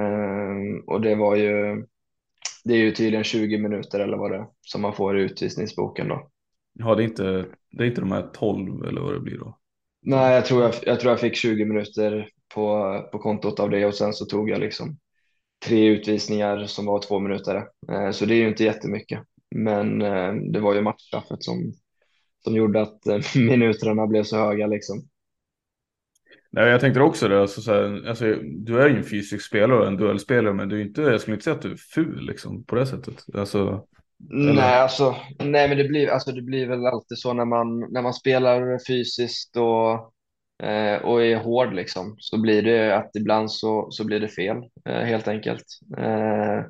[0.00, 1.84] eh, och det var ju
[2.64, 6.08] det är ju tydligen 20 minuter eller vad det är som man får i utvisningsboken
[6.08, 6.30] då.
[6.78, 9.58] Ja, det är inte, det är inte de här 12 eller vad det blir då?
[10.02, 13.86] Nej, jag tror jag, jag, tror jag fick 20 minuter på, på kontot av det
[13.86, 14.98] och sen så tog jag liksom
[15.66, 17.68] tre utvisningar som var två minuter.
[17.92, 19.20] Eh, så det är ju inte jättemycket.
[19.54, 19.98] Men
[20.52, 21.72] det var ju matchstraffet som,
[22.44, 23.00] som gjorde att
[23.36, 25.08] minuterna blev så höga liksom.
[26.50, 27.40] Nej, jag tänkte också det.
[27.40, 30.80] Alltså, så här, alltså, du är ju en fysisk spelare och en duellspelare, men du
[30.80, 33.24] är inte, jag skulle inte säga att du är ful liksom, på det sättet.
[33.34, 33.86] Alltså,
[34.30, 38.02] nej, alltså, nej, men det blir, alltså, det blir väl alltid så när man, när
[38.02, 39.92] man spelar fysiskt och,
[40.68, 44.56] eh, och är hård liksom, så blir det att ibland så, så blir det fel,
[44.84, 45.64] eh, helt enkelt.
[45.98, 46.64] Eh,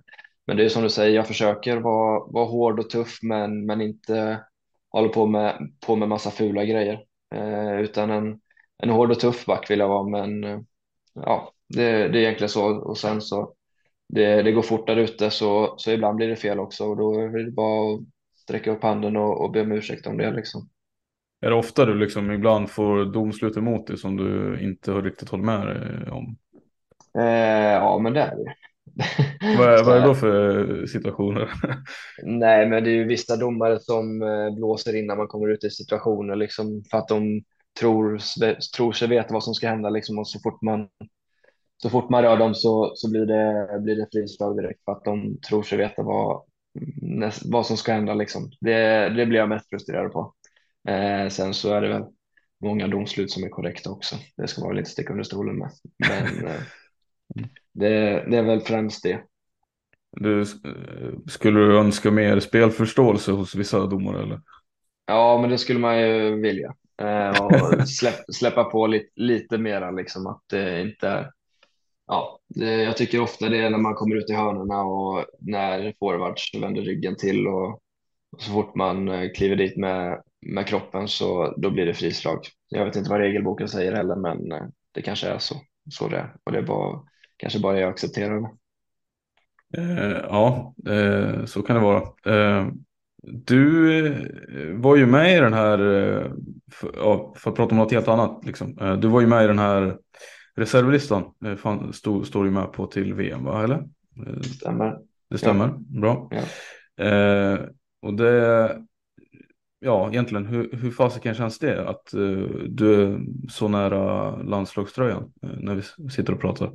[0.46, 3.80] men det är som du säger, jag försöker vara, vara hård och tuff, men, men
[3.80, 4.44] inte
[4.90, 8.40] hålla på med, på med massa fula grejer, eh, utan en
[8.82, 10.58] en hård och tuff back vill jag vara, men eh,
[11.14, 12.76] ja, det, det är egentligen så.
[12.76, 13.54] Och sen så
[14.08, 17.20] det, det går fort där ute så, så ibland blir det fel också och då
[17.20, 18.00] är det bara att
[18.36, 20.68] sträcka upp handen och, och be om ursäkt om det liksom.
[21.40, 25.28] Är det ofta du liksom ibland får domslut emot dig som du inte har riktigt
[25.28, 26.36] hållit med dig om?
[27.18, 28.54] Eh, ja, men det är det.
[29.58, 31.50] vad, är, vad är det då för situationer?
[32.22, 35.64] Nej, men det är ju vissa domare som eh, blåser in när man kommer ut
[35.64, 37.42] i situationer liksom för att de
[37.80, 38.18] tror,
[38.76, 40.88] tror sig veta vad som ska hända liksom, och så fort man
[41.82, 45.04] så fort man rör dem så, så blir det, blir det frislag direkt för att
[45.04, 46.42] de tror sig veta vad,
[47.44, 48.14] vad som ska hända.
[48.14, 48.50] Liksom.
[48.60, 50.34] Det, det blir jag mest frustrerad på.
[50.88, 52.04] Eh, sen så är det väl
[52.64, 54.16] många domslut som är korrekta också.
[54.36, 55.70] Det ska man väl inte sticka under stolen med.
[56.08, 56.60] Men eh,
[57.72, 59.20] det, det är väl främst det.
[60.20, 60.44] Du,
[61.26, 64.22] skulle du önska mer spelförståelse hos vissa domare?
[64.22, 64.40] Eller?
[65.06, 66.74] Ja, men det skulle man ju vilja.
[67.02, 71.30] Eh, och släpp, släppa på lite, lite mera liksom att det inte är
[72.08, 75.94] Ja, det, jag tycker ofta det är när man kommer ut i hörnorna och när
[75.98, 77.68] forwards vänder ryggen till och,
[78.32, 82.38] och så fort man eh, kliver dit med, med kroppen så då blir det frislag.
[82.68, 85.54] Jag vet inte vad regelboken säger heller, men eh, det kanske är så,
[85.90, 87.00] så det är och det är bara,
[87.36, 88.50] kanske bara jag accepterar det.
[89.76, 92.02] Eh, ja, eh, så kan det vara.
[92.26, 92.68] Eh,
[93.22, 94.12] du eh,
[94.76, 96.30] var ju med i den här, eh,
[96.72, 98.78] för, ja, för att prata om något helt annat, liksom.
[98.80, 99.98] Eh, du var ju med i den här
[100.58, 101.24] reservlistan,
[101.92, 103.64] står, står du med på till VM, va?
[103.64, 103.84] eller?
[104.42, 104.98] Stämmer.
[105.30, 106.00] Det stämmer, ja.
[106.00, 106.30] bra.
[106.30, 107.04] Ja.
[107.04, 107.60] Eh,
[108.02, 108.76] och det,
[109.80, 115.50] ja egentligen, hur, hur fasiken känns det att uh, du är så nära landslagströjan uh,
[115.58, 116.72] när vi sitter och pratar?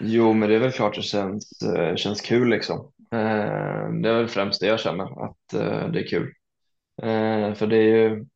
[0.00, 2.92] Jo, men det är väl klart det känns, uh, känns kul liksom.
[3.14, 6.32] Eh, det är väl främst det jag känner, att eh, det är kul.
[7.02, 8.26] Eh, för det är ju,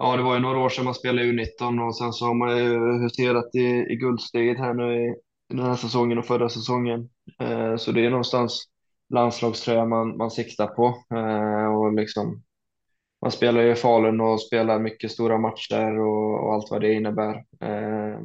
[0.00, 2.56] ja det var ju några år sedan man spelade U19 och sen så har man
[2.56, 5.14] ju huserat i, i guldsteget här nu i,
[5.48, 7.08] den här säsongen och förra säsongen.
[7.40, 8.64] Eh, så det är någonstans
[9.14, 10.86] landslagströja man, man siktar på
[11.16, 12.42] eh, och liksom
[13.22, 16.92] man spelar ju i Falun och spelar mycket stora matcher och, och allt vad det
[16.92, 17.34] innebär.
[17.60, 18.20] Eh,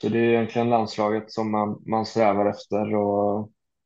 [0.00, 3.40] så det är egentligen landslaget som man, man strävar efter och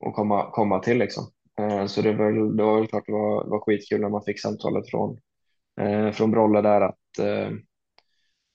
[0.07, 1.25] att komma, komma till liksom.
[1.61, 4.91] Eh, så det var, det var klart det var, var skitkul när man fick samtalet
[4.91, 5.19] från,
[5.81, 7.51] Eh, från Brolle där att eh,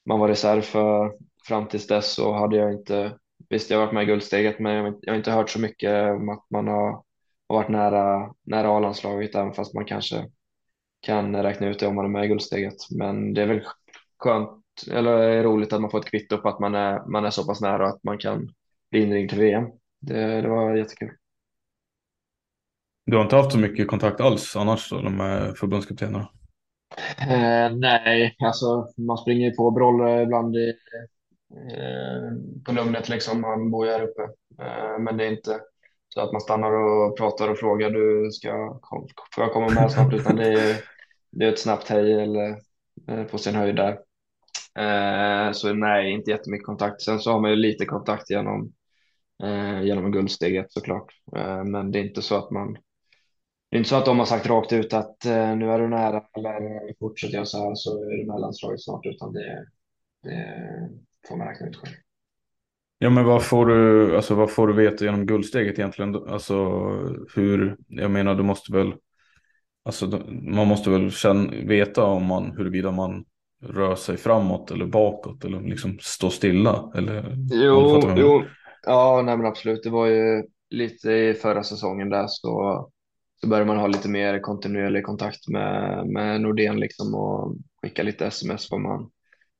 [0.05, 3.17] man var reserv för fram tills dess så hade jag inte,
[3.49, 6.11] visst jag har varit med i guldsteget men jag, jag har inte hört så mycket
[6.11, 6.91] om att man har,
[7.49, 10.25] har varit nära, nära A-landslaget även fast man kanske
[11.05, 12.75] kan räkna ut det om man är med i guldsteget.
[12.91, 13.63] Men det är väl
[14.19, 17.45] skönt eller roligt att man får ett kvitto på att man är, man är så
[17.45, 18.49] pass nära och att man kan
[18.91, 19.65] bli inringd till VM.
[19.99, 21.11] Det, det var jättekul.
[23.05, 26.29] Du har inte haft så mycket kontakt alls annars då, med förbundskaptenerna?
[27.21, 30.69] Eh, nej, alltså man springer ju på Brolle ibland i,
[31.71, 32.31] eh,
[32.65, 33.43] på lugnet liksom.
[33.43, 34.21] Han bor ju här uppe.
[34.63, 35.59] Eh, men det är inte
[36.09, 39.91] så att man stannar och pratar och frågar du ska, kom, får jag komma med
[39.91, 40.13] snart?
[40.13, 40.75] Utan det är,
[41.31, 42.57] det är ett snabbt hej eller
[43.07, 43.99] eh, på sin höjd där.
[44.79, 47.01] Eh, så nej, inte jättemycket kontakt.
[47.01, 48.73] Sen så har man ju lite kontakt genom,
[49.43, 51.13] eh, genom guldsteget såklart.
[51.35, 52.77] Eh, men det är inte så att man
[53.75, 55.87] det är inte så att de har sagt rakt ut att eh, nu är du
[55.87, 59.65] nära eller fortsätter jag så här så är du med landslaget snart utan det,
[60.23, 60.89] det
[61.27, 61.93] får man räkna ut själv.
[62.97, 66.15] Ja men vad får du, alltså vad får du veta genom guldsteget egentligen?
[66.15, 66.55] Alltså
[67.35, 68.93] hur, jag menar du måste väl,
[69.85, 73.25] alltså man måste väl känna, veta om man, huruvida man
[73.63, 77.35] rör sig framåt eller bakåt eller liksom stå stilla eller?
[77.51, 78.43] Jo, jo,
[78.85, 82.89] ja nej men absolut, det var ju lite i förra säsongen där så,
[83.45, 88.25] så började man ha lite mer kontinuerlig kontakt med, med Nordén liksom och skicka lite
[88.25, 89.11] sms vad man,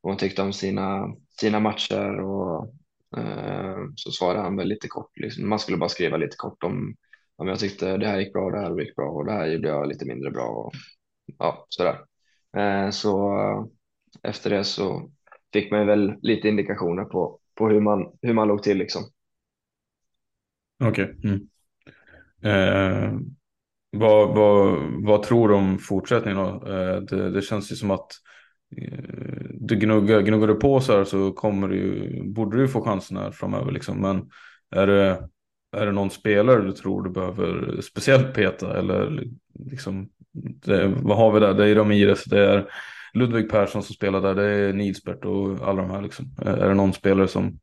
[0.01, 2.73] vad man tyckte om sina, sina matcher och
[3.17, 5.17] Eh, så svarade han väl lite kort.
[5.17, 5.49] Liksom.
[5.49, 6.95] Man skulle bara skriva lite kort om
[7.35, 9.67] om jag tyckte det här gick bra, det här gick bra och det här gjorde
[9.67, 10.73] jag lite mindre bra och
[11.37, 11.99] ja, sådär.
[12.57, 13.37] Eh, så
[14.23, 15.11] efter det så
[15.53, 19.03] fick man väl lite indikationer på, på hur, man, hur man låg till liksom.
[20.83, 21.15] Okej.
[21.17, 21.31] Okay.
[21.31, 21.47] Mm.
[22.43, 23.19] Eh,
[23.99, 26.47] vad, vad, vad tror du om fortsättningen då?
[26.47, 28.11] Eh, det, det känns ju som att
[28.77, 33.17] eh, du gnuggar, gnuggar du på så här så kommer du, borde du få chansen
[33.17, 34.01] här framöver liksom.
[34.01, 34.29] Men
[34.71, 35.27] är det,
[35.77, 39.23] är det någon spelare du tror du behöver speciellt peta eller
[39.71, 40.09] liksom,
[40.65, 41.53] det, vad har vi där?
[41.53, 42.69] Det är Ramirez, det är
[43.13, 46.35] Ludvig Persson som spelar där, det är Nilsbert och alla de här liksom.
[46.45, 47.59] Är det någon spelare som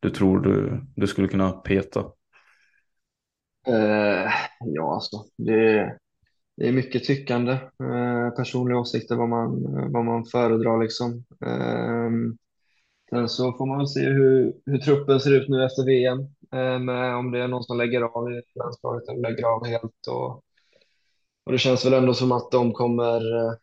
[0.00, 2.04] du tror du, du skulle kunna peta?
[3.66, 4.30] Eh,
[4.64, 5.98] ja, alltså det,
[6.56, 11.24] det är mycket tyckande, eh, personliga åsikter vad man, vad man föredrar liksom.
[11.46, 12.10] Eh,
[13.10, 16.18] sen så får man väl se hur, hur truppen ser ut nu efter VM,
[16.52, 20.06] eh, med om det är någon som lägger av i landslaget eller lägger av helt.
[20.08, 20.42] Och,
[21.46, 23.54] och det känns väl ändå som att de kommer eh,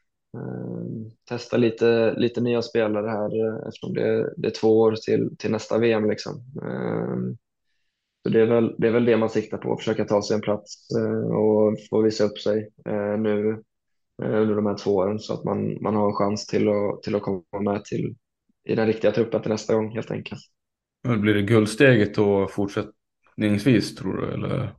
[1.30, 5.52] testa lite, lite nya spelare här eh, eftersom det, det är två år till, till
[5.52, 6.34] nästa VM liksom.
[6.64, 7.38] Ehm,
[8.24, 10.36] så det är, väl, det är väl det man siktar på, att försöka ta sig
[10.36, 13.50] en plats eh, och få visa upp sig eh, nu
[14.24, 17.04] eh, under de här två åren så att man, man har en chans till att,
[17.04, 18.16] till att komma med till,
[18.70, 20.42] i den riktiga truppen till nästa gång helt enkelt.
[21.04, 24.34] Men blir det guldsteget då fortsättningsvis tror du?
[24.34, 24.74] Eller?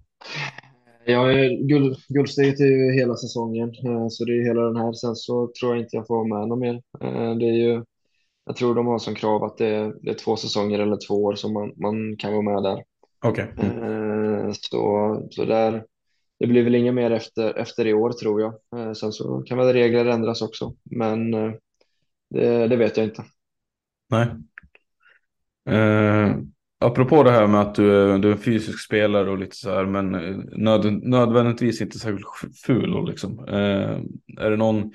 [1.04, 1.26] Ja,
[1.68, 3.72] guld, guldsteget är ju hela säsongen,
[4.10, 4.92] så det är hela den här.
[4.92, 6.82] Sen så tror jag inte jag får vara med någon mer.
[7.38, 7.84] Det är ju,
[8.46, 11.14] jag tror de har som krav att det är, det är två säsonger eller två
[11.14, 12.82] år som man, man kan vara med där.
[13.22, 13.46] Okay.
[13.58, 14.54] Mm.
[14.54, 15.84] Så, så där,
[16.38, 18.54] det blir väl inget mer efter, efter i år tror jag.
[18.76, 21.52] Eh, sen så kan väl regler ändras också, men eh,
[22.30, 23.24] det, det vet jag inte.
[24.10, 24.26] Nej.
[25.68, 26.36] Eh,
[26.80, 29.86] apropå det här med att du du är en fysisk spelare och lite så här,
[29.86, 30.10] men
[30.52, 32.26] nöd, nödvändigtvis inte särskilt
[32.66, 32.94] ful.
[32.94, 33.48] Och liksom.
[33.48, 34.00] Eh,
[34.44, 34.92] är det någon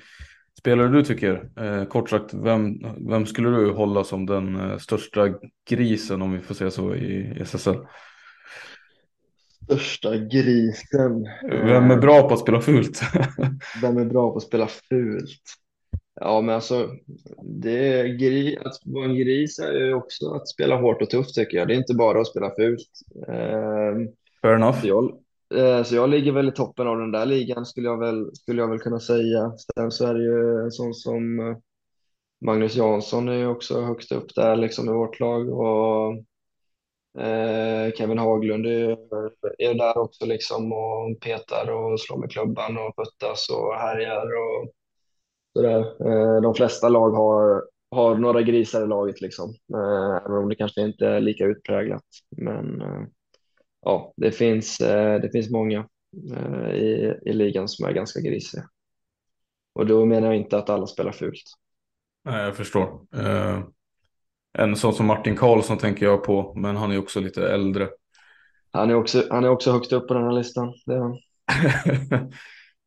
[0.58, 5.34] spelare du tycker, eh, kort sagt, vem, vem skulle du hålla som den största
[5.68, 7.76] grisen om vi får säga så i SSL?
[9.68, 11.28] Största grisen.
[11.42, 13.00] Vem är bra på att spela fult?
[13.82, 15.40] Vem är bra på att spela fult?
[16.20, 16.88] Ja, men alltså,
[17.42, 21.58] det är att vara en gris är ju också att spela hårt och tufft tycker
[21.58, 21.68] jag.
[21.68, 22.88] Det är inte bara att spela fult.
[23.28, 24.10] Eh,
[24.42, 24.80] Fair enough.
[24.80, 25.12] Så jag,
[25.54, 28.62] eh, så jag ligger väl i toppen av den där ligan skulle jag väl, skulle
[28.62, 29.52] jag väl kunna säga.
[29.74, 31.56] Sen så är det ju en sån som eh,
[32.44, 36.37] Magnus Jansson är ju också högst upp där liksom i vårt lag och Eh,
[37.20, 38.98] Eh, Kevin Haglund är,
[39.58, 44.72] är där också liksom och petar och slår med klubban och puttas och härjar och
[45.52, 45.80] sådär.
[45.80, 50.54] Eh, de flesta lag har, har några grisar i laget liksom, eh, även om det
[50.54, 52.04] kanske inte är lika utpräglat.
[52.36, 53.02] Men eh,
[53.82, 55.88] ja, det finns, eh, det finns många
[56.74, 58.64] i, i ligan som är ganska grisiga.
[59.72, 61.42] Och då menar jag inte att alla spelar fult.
[62.24, 63.00] Nej, jag förstår.
[64.58, 67.88] En sån som Martin Karlsson tänker jag på, men han är också lite äldre.
[68.70, 70.72] Han är också, han är också högt upp på den här listan.
[70.86, 71.18] Det är han.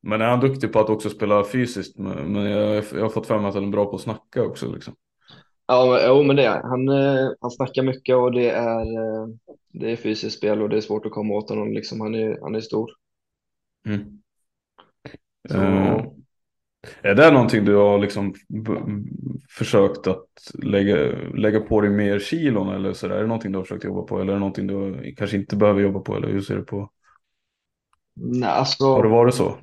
[0.03, 1.97] men är han duktig på att också spela fysiskt?
[1.97, 4.74] Men jag, jag har fått för mig att han är bra på att snacka också.
[4.74, 4.95] Liksom.
[5.65, 6.89] Ja, jo, men det är han.
[6.89, 9.28] Eh, han snackar mycket och det är, eh,
[9.74, 11.74] det är fysiskt spel och det är svårt att komma åt honom.
[11.74, 12.01] Liksom.
[12.01, 12.91] Han, är, han är stor.
[13.86, 14.22] Mm.
[15.49, 16.03] Så, uh,
[17.01, 18.34] är det någonting du har liksom
[19.49, 20.27] försökt att
[20.63, 20.95] lägga,
[21.36, 23.15] lägga på dig mer kilon eller så där?
[23.15, 25.55] Är det någonting du har försökt jobba på eller är det någonting du kanske inte
[25.55, 26.89] behöver jobba på eller hur ser du på?
[28.15, 29.55] Nej, alltså, har det varit så?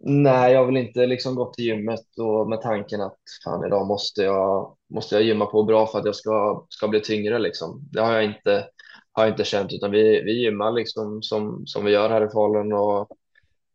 [0.00, 3.86] Nej, jag har väl inte liksom gått till gymmet och med tanken att fan idag
[3.86, 7.88] måste jag måste jag gymma på bra för att jag ska, ska bli tyngre liksom.
[7.92, 8.64] Det har jag inte,
[9.12, 12.30] har jag inte känt utan vi, vi gymmar liksom som, som vi gör här i
[12.30, 13.08] Falun och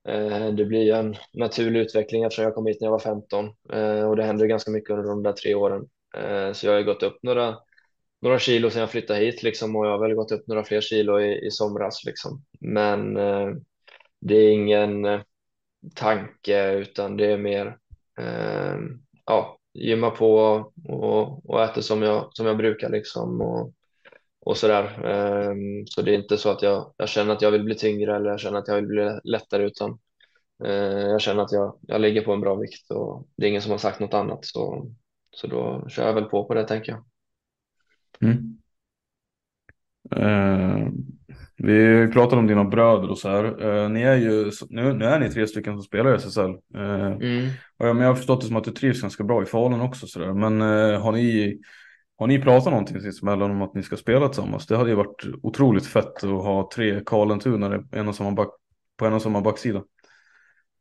[0.08, 4.10] Eh, det blir en naturlig utveckling eftersom jag kom hit när jag var 15 eh,
[4.10, 5.89] och det händer ganska mycket under de där tre åren.
[6.18, 7.58] Eh, så jag har ju gått upp några,
[8.22, 10.82] några kilo sedan jag flyttade hit liksom och jag har väl gått upp några fler
[10.82, 12.43] kilo i, i somras liksom.
[12.60, 13.14] Men
[14.22, 15.08] det är ingen
[15.95, 17.78] tanke utan det är mer
[19.26, 20.36] ja, gymma på
[20.89, 23.74] och, och äta som jag, som jag brukar liksom och,
[24.45, 24.83] och sådär.
[24.83, 25.53] Eh,
[25.85, 28.29] så det är inte så att jag, jag känner att jag vill bli tyngre eller
[28.29, 29.99] jag känner att jag vill bli lättare utan
[30.63, 30.71] eh,
[31.07, 33.71] jag känner att jag, jag ligger på en bra vikt och det är ingen som
[33.71, 34.91] har sagt något annat så,
[35.31, 37.03] så då kör jag väl på på det tänker jag.
[38.21, 38.57] Mm.
[40.15, 40.87] Eh,
[41.57, 43.65] vi pratade om dina bröder och så här.
[43.65, 46.49] Eh, ni är ju, nu, nu är ni tre stycken som spelar i SSL.
[46.75, 47.49] Eh, Mm.
[47.77, 49.81] och jag, men jag har förstått det som att du trivs ganska bra i Falun
[49.81, 50.07] också.
[50.07, 50.33] Så där.
[50.33, 51.59] Men eh, har, ni,
[52.18, 54.68] har ni pratat någonting sinsemellan om att ni ska spela tillsammans?
[54.68, 58.49] Det hade ju varit otroligt fett att ha tre Karlentunare en och samma back,
[58.97, 59.84] på en och samma backsida.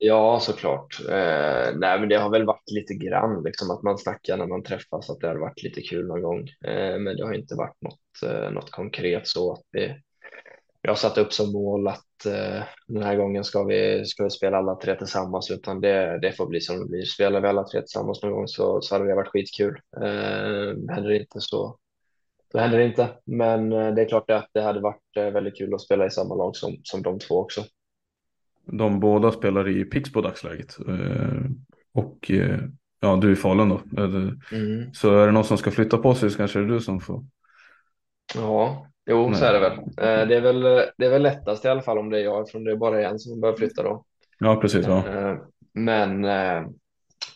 [0.05, 1.01] Ja, såklart.
[1.09, 4.63] Eh, nej, men det har väl varit lite grann liksom att man snackar när man
[4.63, 6.49] träffas att det har varit lite kul någon gång.
[6.65, 9.95] Eh, men det har inte varit något, eh, något konkret så att vi,
[10.83, 14.31] vi har satt upp som mål att eh, den här gången ska vi, ska vi
[14.31, 17.05] spela alla tre tillsammans utan det, det får bli som det blir.
[17.05, 19.81] Spelar vi alla tre tillsammans någon gång så, så hade det varit skitkul.
[19.97, 21.79] Eh, händer det inte så
[22.53, 23.09] då händer det inte.
[23.25, 26.11] Men eh, det är klart att det hade varit eh, väldigt kul att spela i
[26.11, 27.65] samma lag som, som de två också.
[28.65, 30.79] De båda spelar i Pixbo dagsläget.
[30.89, 31.45] Eh,
[31.93, 32.61] och eh,
[33.01, 33.81] ja, du är i Falun då.
[34.53, 34.95] Mm.
[34.95, 37.01] Så är det någon som ska flytta på sig så kanske det är du som
[37.01, 37.25] får.
[38.35, 39.73] Ja, jo, så är det väl.
[39.79, 40.61] Eh, Det är väl,
[40.99, 43.09] det är väl lättast i alla fall om det är jag, eftersom det är bara
[43.09, 44.05] en som behöver flytta då.
[44.39, 44.87] Ja, precis.
[44.87, 45.05] Ja.
[45.07, 45.37] Eh,
[45.75, 46.63] Men eh,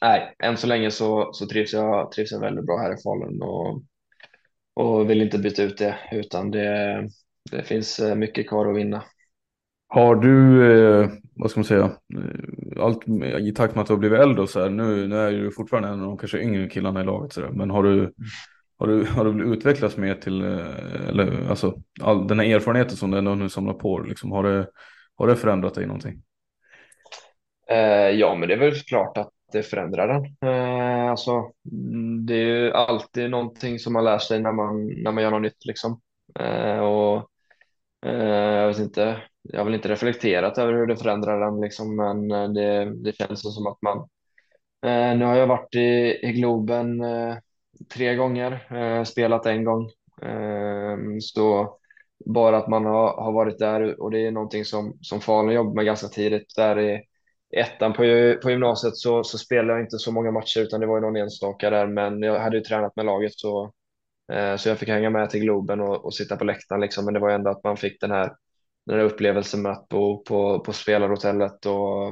[0.03, 3.43] nej, än så länge så, så trivs jag, trivs jag väldigt bra här i Falun
[3.43, 3.83] och,
[4.75, 7.09] och vill inte byta ut det, utan det,
[7.51, 9.05] det finns mycket kvar att vinna.
[9.89, 10.65] Har du,
[11.03, 11.91] eh, vad ska man säga,
[12.81, 13.09] allt
[13.41, 15.51] i takt med att du har blivit äldre och så här, nu, nu är du
[15.53, 18.13] fortfarande en av de kanske yngre killarna i laget så där, men har du,
[18.79, 23.11] har du, har du utvecklats mer till, eh, eller alltså, all den här erfarenheten som
[23.11, 24.69] du ändå nu samlar på dig, liksom, har det,
[25.17, 26.23] har det förändrat dig någonting?
[27.71, 30.51] Eh, ja, men det är väl klart att det förändrar den.
[30.51, 31.53] Eh, alltså,
[32.27, 35.43] det är ju alltid någonting som man lär sig när man, när man gör något
[35.43, 36.01] nytt liksom.
[36.39, 37.31] Eh, och
[38.07, 41.97] eh, jag vet inte, jag har väl inte reflekterat över hur det förändrar den liksom,
[41.97, 43.99] men eh, det, det känns som att man
[44.87, 47.37] eh, nu har jag varit i, i Globen eh,
[47.95, 49.91] tre gånger, eh, spelat en gång.
[50.23, 51.77] Eh, så
[52.25, 55.75] bara att man har, har varit där och det är någonting som, som Falun jobbar
[55.75, 56.55] med ganska tidigt.
[56.57, 57.03] Där i
[57.57, 58.03] ettan på,
[58.43, 61.17] på gymnasiet så, så spelade jag inte så många matcher utan det var ju någon
[61.17, 61.87] enstaka där.
[61.87, 63.73] Men jag hade ju tränat med laget så,
[64.33, 67.05] eh, så jag fick hänga med till Globen och, och sitta på läktaren liksom.
[67.05, 68.33] Men det var ju ändå att man fick den här,
[68.87, 72.09] den här upplevelsen med att bo på, på spelarhotellet och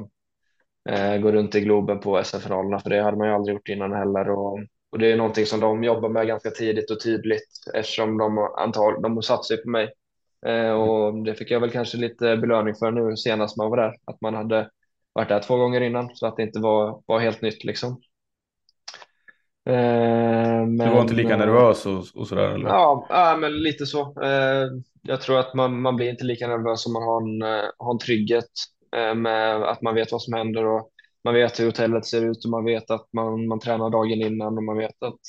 [0.95, 2.79] eh, gå runt i Globen på SM-finalerna.
[2.81, 4.31] För det hade man ju aldrig gjort innan heller.
[4.31, 4.59] Och,
[4.95, 9.03] och det är någonting som de jobbar med ganska tidigt och tydligt eftersom de antal,
[9.03, 9.93] de satsar ju på mig.
[10.47, 13.95] Eh, och det fick jag väl kanske lite belöning för nu senast man var där.
[14.05, 14.71] Att man hade
[15.13, 18.01] varit där två gånger innan så att det inte var, var helt nytt liksom.
[19.67, 22.69] Eh, Du var inte lika men, nervös och, och sådär eller?
[22.69, 24.23] Ja, ja, men lite så.
[24.23, 24.67] Eh,
[25.03, 27.93] jag tror att man, man blir inte lika nervös om man har en, eh, har
[27.93, 28.51] en trygghet
[28.97, 30.91] eh, med att man vet vad som händer och
[31.25, 34.57] man vet hur hotellet ser ut och man vet att man, man tränar dagen innan
[34.59, 35.21] och man vet att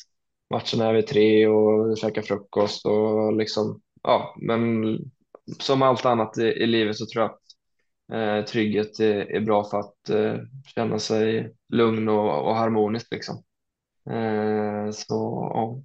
[0.50, 4.98] matchen är vid tre och käkar frukost och liksom, ja, men
[5.60, 7.42] som allt annat i, i livet så tror jag att
[8.14, 10.36] eh, trygghet är, är bra för att eh,
[10.76, 13.44] känna sig lugn och, och harmonisk liksom.
[14.10, 15.14] Eh, så,
[15.54, 15.82] ja.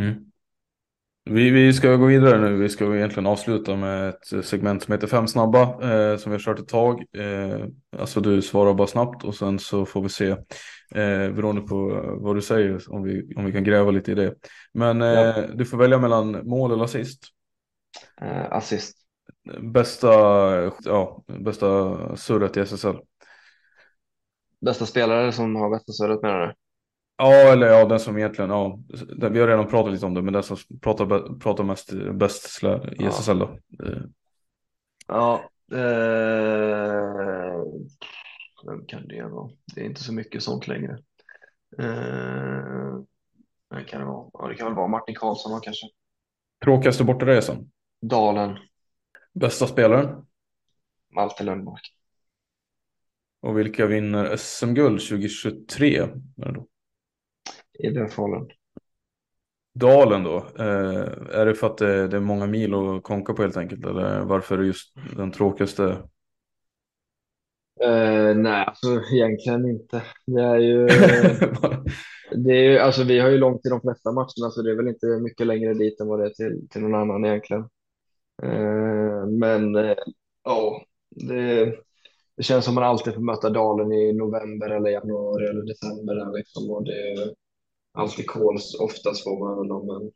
[0.00, 0.31] Mm.
[1.24, 2.56] Vi, vi ska gå vidare nu.
[2.56, 6.42] Vi ska egentligen avsluta med ett segment som heter Fem snabba eh, som vi har
[6.42, 7.04] kört ett tag.
[7.16, 7.66] Eh,
[7.98, 12.36] alltså du svarar bara snabbt och sen så får vi se eh, beroende på vad
[12.36, 14.34] du säger om vi, om vi kan gräva lite i det.
[14.74, 15.34] Men eh, Ja.
[15.54, 17.24] du får välja mellan mål eller assist.
[18.20, 18.96] Eh, assist.
[19.60, 20.08] Bästa,
[20.84, 22.96] ja, bästa surret i SSL.
[24.60, 26.54] Bästa spelare som har bästa surret menar du?
[27.16, 28.78] Ja, eller ja, den som egentligen, ja,
[29.30, 32.66] vi har redan pratat lite om det, men den som pratar, pratar mest bäst i
[32.98, 33.08] Ja.
[33.08, 33.58] SSL då.
[35.06, 35.44] Ja.
[35.72, 37.62] Eh,
[38.66, 39.50] vem kan det vara?
[39.74, 40.92] Det är inte så mycket sånt längre.
[41.78, 42.98] Eh,
[43.70, 44.30] vem kan det vara?
[44.32, 45.86] Ja, det kan väl vara Martin Karlsson kanske.
[46.64, 47.70] Tråkigaste bortaresan.
[48.02, 48.58] Dalen.
[49.32, 50.26] Bästa spelaren.
[51.14, 51.94] Malte Lundmark.
[53.40, 55.96] Och vilka vinner SM-guld 2023?
[55.96, 56.66] Är det då?
[57.78, 58.48] I den fallen.
[59.74, 63.42] Dalen då, eh, är det för att det, det, är många mil att konka på
[63.42, 63.86] helt enkelt?
[63.86, 65.98] Eller varför är det just den tråkigaste?
[67.80, 70.02] Eh, nej, alltså egentligen inte.
[70.26, 70.86] Det är ju,
[72.44, 74.76] det är ju, alltså vi har ju långt till de flesta matcherna så det är
[74.76, 77.62] väl inte mycket längre dit än vad det är till, till någon annan egentligen.
[78.42, 79.96] Eh, men eh,
[80.44, 81.64] ja, det,
[82.36, 86.36] det känns som man alltid får möta Dalen i november eller januari eller december.
[86.36, 87.34] Liksom, och det
[87.92, 88.76] alltid kols.
[88.80, 90.10] Oftast får man väl dem en,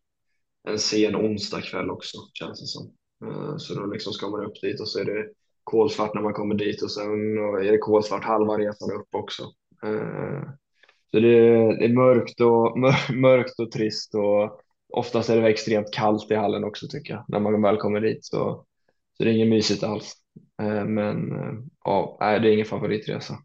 [0.72, 2.92] en sen onsdagkväll också känns det som.
[3.24, 5.28] Eh, så då liksom ska man upp dit och så är det
[5.64, 9.42] kolsvart när man kommer dit och sen är det kolsvart halva resan upp också.
[9.84, 10.50] Eh,
[11.10, 12.78] så det är, det är mörkt, och,
[13.16, 14.60] mörkt och trist och
[14.92, 18.24] oftast är det extremt kallt i hallen också tycker jag när man väl kommer dit.
[18.24, 18.64] Så,
[19.16, 20.14] så det är inget mysigt alls.
[20.62, 21.16] Eh, men
[21.84, 23.38] ja, det är ingen favoritresa.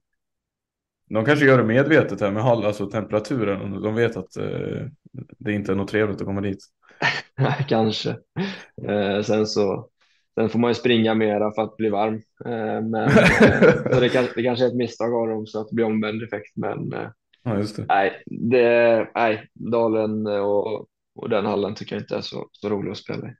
[1.13, 3.81] De kanske gör det medvetet här med hall, alltså temperaturen.
[3.81, 4.85] De vet att eh,
[5.39, 6.59] det inte är något trevligt att komma dit.
[7.67, 8.15] Kanske.
[9.23, 9.89] sen så
[10.35, 12.21] sen får man ju springa mera för att bli varm.
[12.89, 12.91] men
[14.01, 16.51] det, kanske, det kanske är ett misstag av dem så att det blir omvänd effekt.
[16.55, 16.91] Men
[17.43, 17.85] ja, just det.
[17.87, 22.91] Nej, det, nej, Dalen och, och den hallen tycker jag inte är så, så rolig
[22.91, 23.31] att spela i.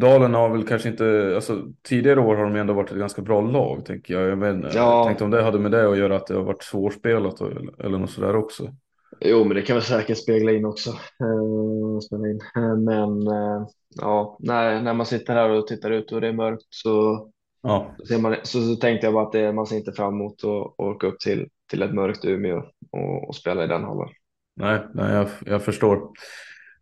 [0.00, 3.40] Dalen har väl kanske inte, alltså tidigare år har de ändå varit ett ganska bra
[3.40, 4.30] lag tänker jag.
[4.30, 4.80] Jag, vet, ja.
[4.80, 7.84] jag tänkte om det hade med det att göra att det har varit svårspelat eller,
[7.84, 8.74] eller något sådär också.
[9.20, 10.90] Jo, men det kan väl säkert spegla in också.
[10.90, 12.40] Uh, spela in.
[12.84, 13.66] Men uh,
[14.00, 17.28] ja, när, när man sitter här och tittar ut och det är mörkt så,
[17.62, 17.94] ja.
[18.04, 20.80] så, man, så, så tänkte jag bara att det, man ser inte fram emot att
[20.86, 24.08] åka upp till, till ett mörkt Umeå och, och spela i den hallen.
[24.56, 25.96] Nej, nej jag, jag förstår.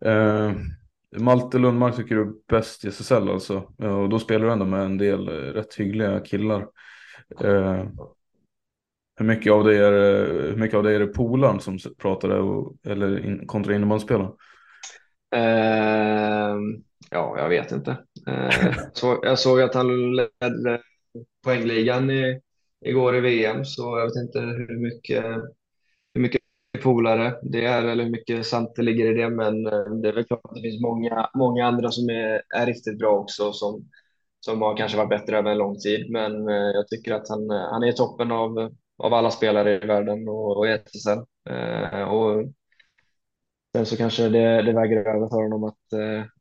[0.06, 0.52] Uh,
[1.16, 3.56] Malte Lundmark tycker du är bäst i SSL alltså.
[3.78, 6.60] Och då spelar du ändå med en del eh, rätt hyggliga killar.
[7.40, 7.86] Eh,
[9.16, 12.30] hur mycket av det är, eh, hur mycket av det är det polaren som pratar
[12.86, 14.32] eller in, kontra innebandyspelaren?
[15.36, 16.56] Eh,
[17.10, 17.98] ja, jag vet inte.
[18.28, 20.80] Eh, så, jag såg att han ledde
[21.44, 22.40] poängligan i,
[22.84, 25.24] igår i VM, så jag vet inte hur mycket
[26.84, 29.30] polare det är väl hur mycket sant det ligger i det.
[29.30, 32.66] Men eh, det är väl klart att det finns många, många andra som är, är
[32.66, 33.88] riktigt bra också som,
[34.40, 36.10] som har kanske varit bättre över en lång tid.
[36.10, 39.86] Men eh, jag tycker att han, eh, han är toppen av, av alla spelare i
[39.86, 41.18] världen och, och i SSL.
[42.08, 42.44] Och
[43.76, 45.92] sen så kanske det, det väger över för honom att,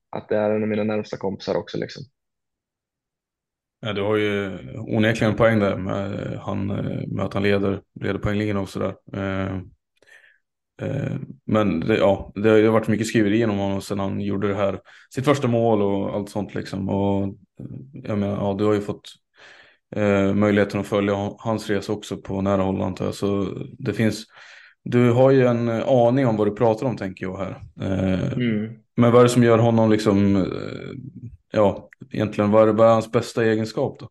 [0.09, 1.77] att det är en av mina närmsta kompisar också.
[1.77, 2.03] Liksom.
[3.81, 6.67] Ja, du har ju onekligen poäng där med, han,
[7.07, 8.95] med att han leder, leder poängligan och sådär.
[9.13, 9.59] Eh,
[11.45, 14.79] men det, ja, det har varit mycket skriverier om honom sedan han gjorde det här,
[15.09, 16.89] sitt första mål och allt sånt liksom.
[16.89, 17.31] Och eh,
[17.93, 19.11] jag menar, ja, du har ju fått
[19.95, 23.15] eh, möjligheten att följa hans resa också på nära håll antar jag.
[23.15, 23.47] Så
[23.79, 24.25] det finns,
[24.84, 27.61] du har ju en aning om vad du pratar om tänker jag här.
[27.81, 28.73] Eh, mm.
[28.95, 30.43] Men vad är det som gör honom liksom, eh,
[31.51, 34.09] ja, egentligen vad är, vad är hans bästa egenskap då?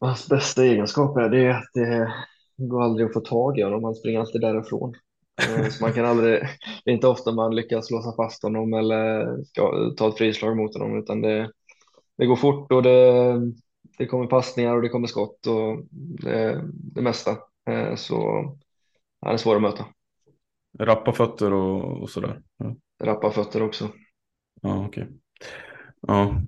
[0.00, 2.12] Hans bästa egenskap är det att det
[2.56, 4.94] går aldrig att få tag i honom, han springer alltid därifrån.
[5.42, 6.42] Eh, så man kan aldrig,
[6.84, 10.78] det är inte ofta man lyckas låsa fast honom eller ska ta ett frislag mot
[10.78, 11.50] honom utan det,
[12.16, 13.34] det går fort och det,
[13.98, 15.84] det kommer passningar och det kommer skott och
[16.22, 17.30] det, det mesta.
[17.70, 18.44] Eh, så
[19.20, 19.86] han är svår att möta.
[20.78, 22.42] Rappa fötter och, och sådär?
[22.56, 22.76] Ja.
[23.04, 23.88] Rappa fötter också.
[24.62, 25.02] Ja, okej.
[25.02, 25.14] Okay.
[26.00, 26.40] Ja.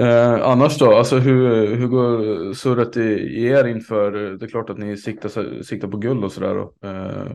[0.00, 4.70] Eh, annars då, alltså hur, hur går surret i, i er inför, det är klart
[4.70, 6.58] att ni siktar, siktar på guld och sådär.
[6.84, 7.32] Eh,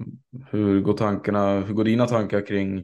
[0.50, 2.84] hur går tankarna, hur går dina tankar kring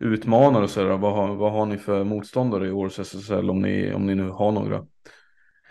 [0.00, 0.96] utmanare och sådär?
[0.96, 4.28] Vad har, vad har ni för motståndare i årets SSL om ni, om ni nu
[4.28, 4.76] har några?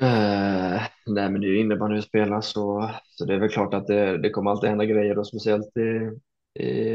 [0.01, 3.73] Uh, nej men det är ju innebandy vi spelar så, så det är väl klart
[3.73, 6.11] att det, det kommer alltid hända grejer och speciellt i,
[6.63, 6.93] i,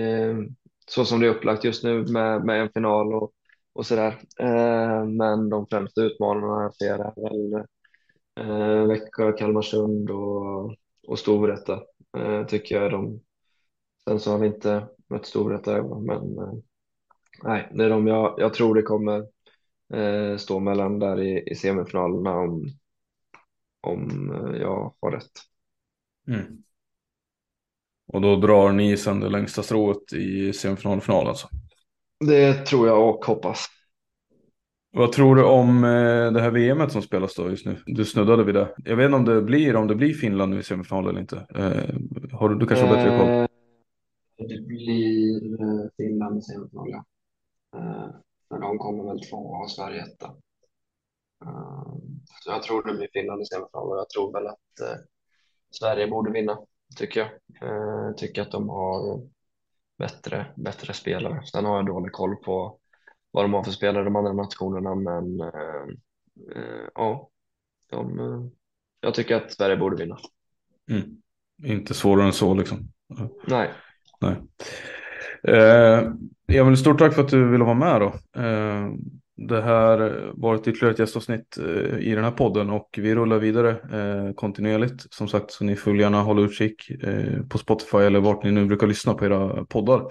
[0.87, 3.33] så som det är upplagt just nu med, med en final och
[3.73, 4.19] och så där.
[4.39, 7.65] Eh, men de främsta utmanarna jag ser är väl
[8.41, 10.75] eh, Växjö, Kalmarsund och,
[11.07, 11.83] och Storvreta
[12.17, 13.21] eh, tycker jag är de.
[14.05, 16.53] Sen så har vi inte mött Storvreta men eh,
[17.43, 19.27] nej, det är de jag, jag tror det kommer
[20.39, 22.69] stå mellan där i, i semifinalerna om,
[23.81, 25.31] om jag har rätt.
[26.29, 26.63] Mm.
[28.07, 31.49] Och då drar ni sen det längsta strået i semifinal final alltså?
[32.27, 33.67] Det tror jag och hoppas.
[34.95, 37.77] Vad tror du om eh, det här VMet som spelas då just nu?
[37.87, 38.75] Du snuddade vid det.
[38.85, 41.37] Jag vet inte om det blir, om det blir Finland nu i semifinal eller inte.
[41.37, 41.95] Eh,
[42.39, 43.29] har du, du kanske har bättre koll?
[43.29, 43.47] Eh,
[44.49, 47.05] det blir Finland i semifinal, ja.
[48.49, 50.35] För de kommer väl två och Sverige etta.
[52.45, 55.03] Så jag tror det blir Finland i semifinal och jag tror väl att
[55.71, 56.59] Sverige borde vinna,
[56.97, 57.31] tycker jag.
[58.17, 59.21] Tycker att de har
[60.03, 61.43] bättre, bättre spelare.
[61.45, 62.79] Sen har jag dålig koll på
[63.31, 65.87] vad de har för spelare de andra nationerna, men eh,
[66.57, 67.29] eh, ja,
[67.91, 68.47] de, eh,
[69.01, 70.19] jag tycker att Sverige borde vinna.
[70.91, 71.03] Mm.
[71.65, 72.79] Inte svårare än så liksom.
[73.47, 73.71] Nej.
[74.21, 74.37] Nej.
[75.49, 76.13] Eh,
[76.49, 78.41] Emil, stort tack för att du ville vara med då.
[78.41, 78.89] Eh,
[79.37, 83.39] det här var ett ytterligare ett gästavsnitt eh, i den här podden och vi rullar
[83.39, 85.15] vidare eh, kontinuerligt.
[85.15, 88.67] Som sagt, så ni får gärna hålla utkik eh, på Spotify eller vart ni nu
[88.67, 90.03] brukar lyssna på era poddar.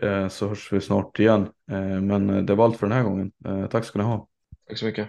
[0.00, 1.48] Eh, så hörs vi snart igen.
[1.70, 3.32] Eh, men eh, det var allt för den här gången.
[3.44, 4.28] Eh, tack ska ni ha.
[4.68, 5.08] Tack så mycket.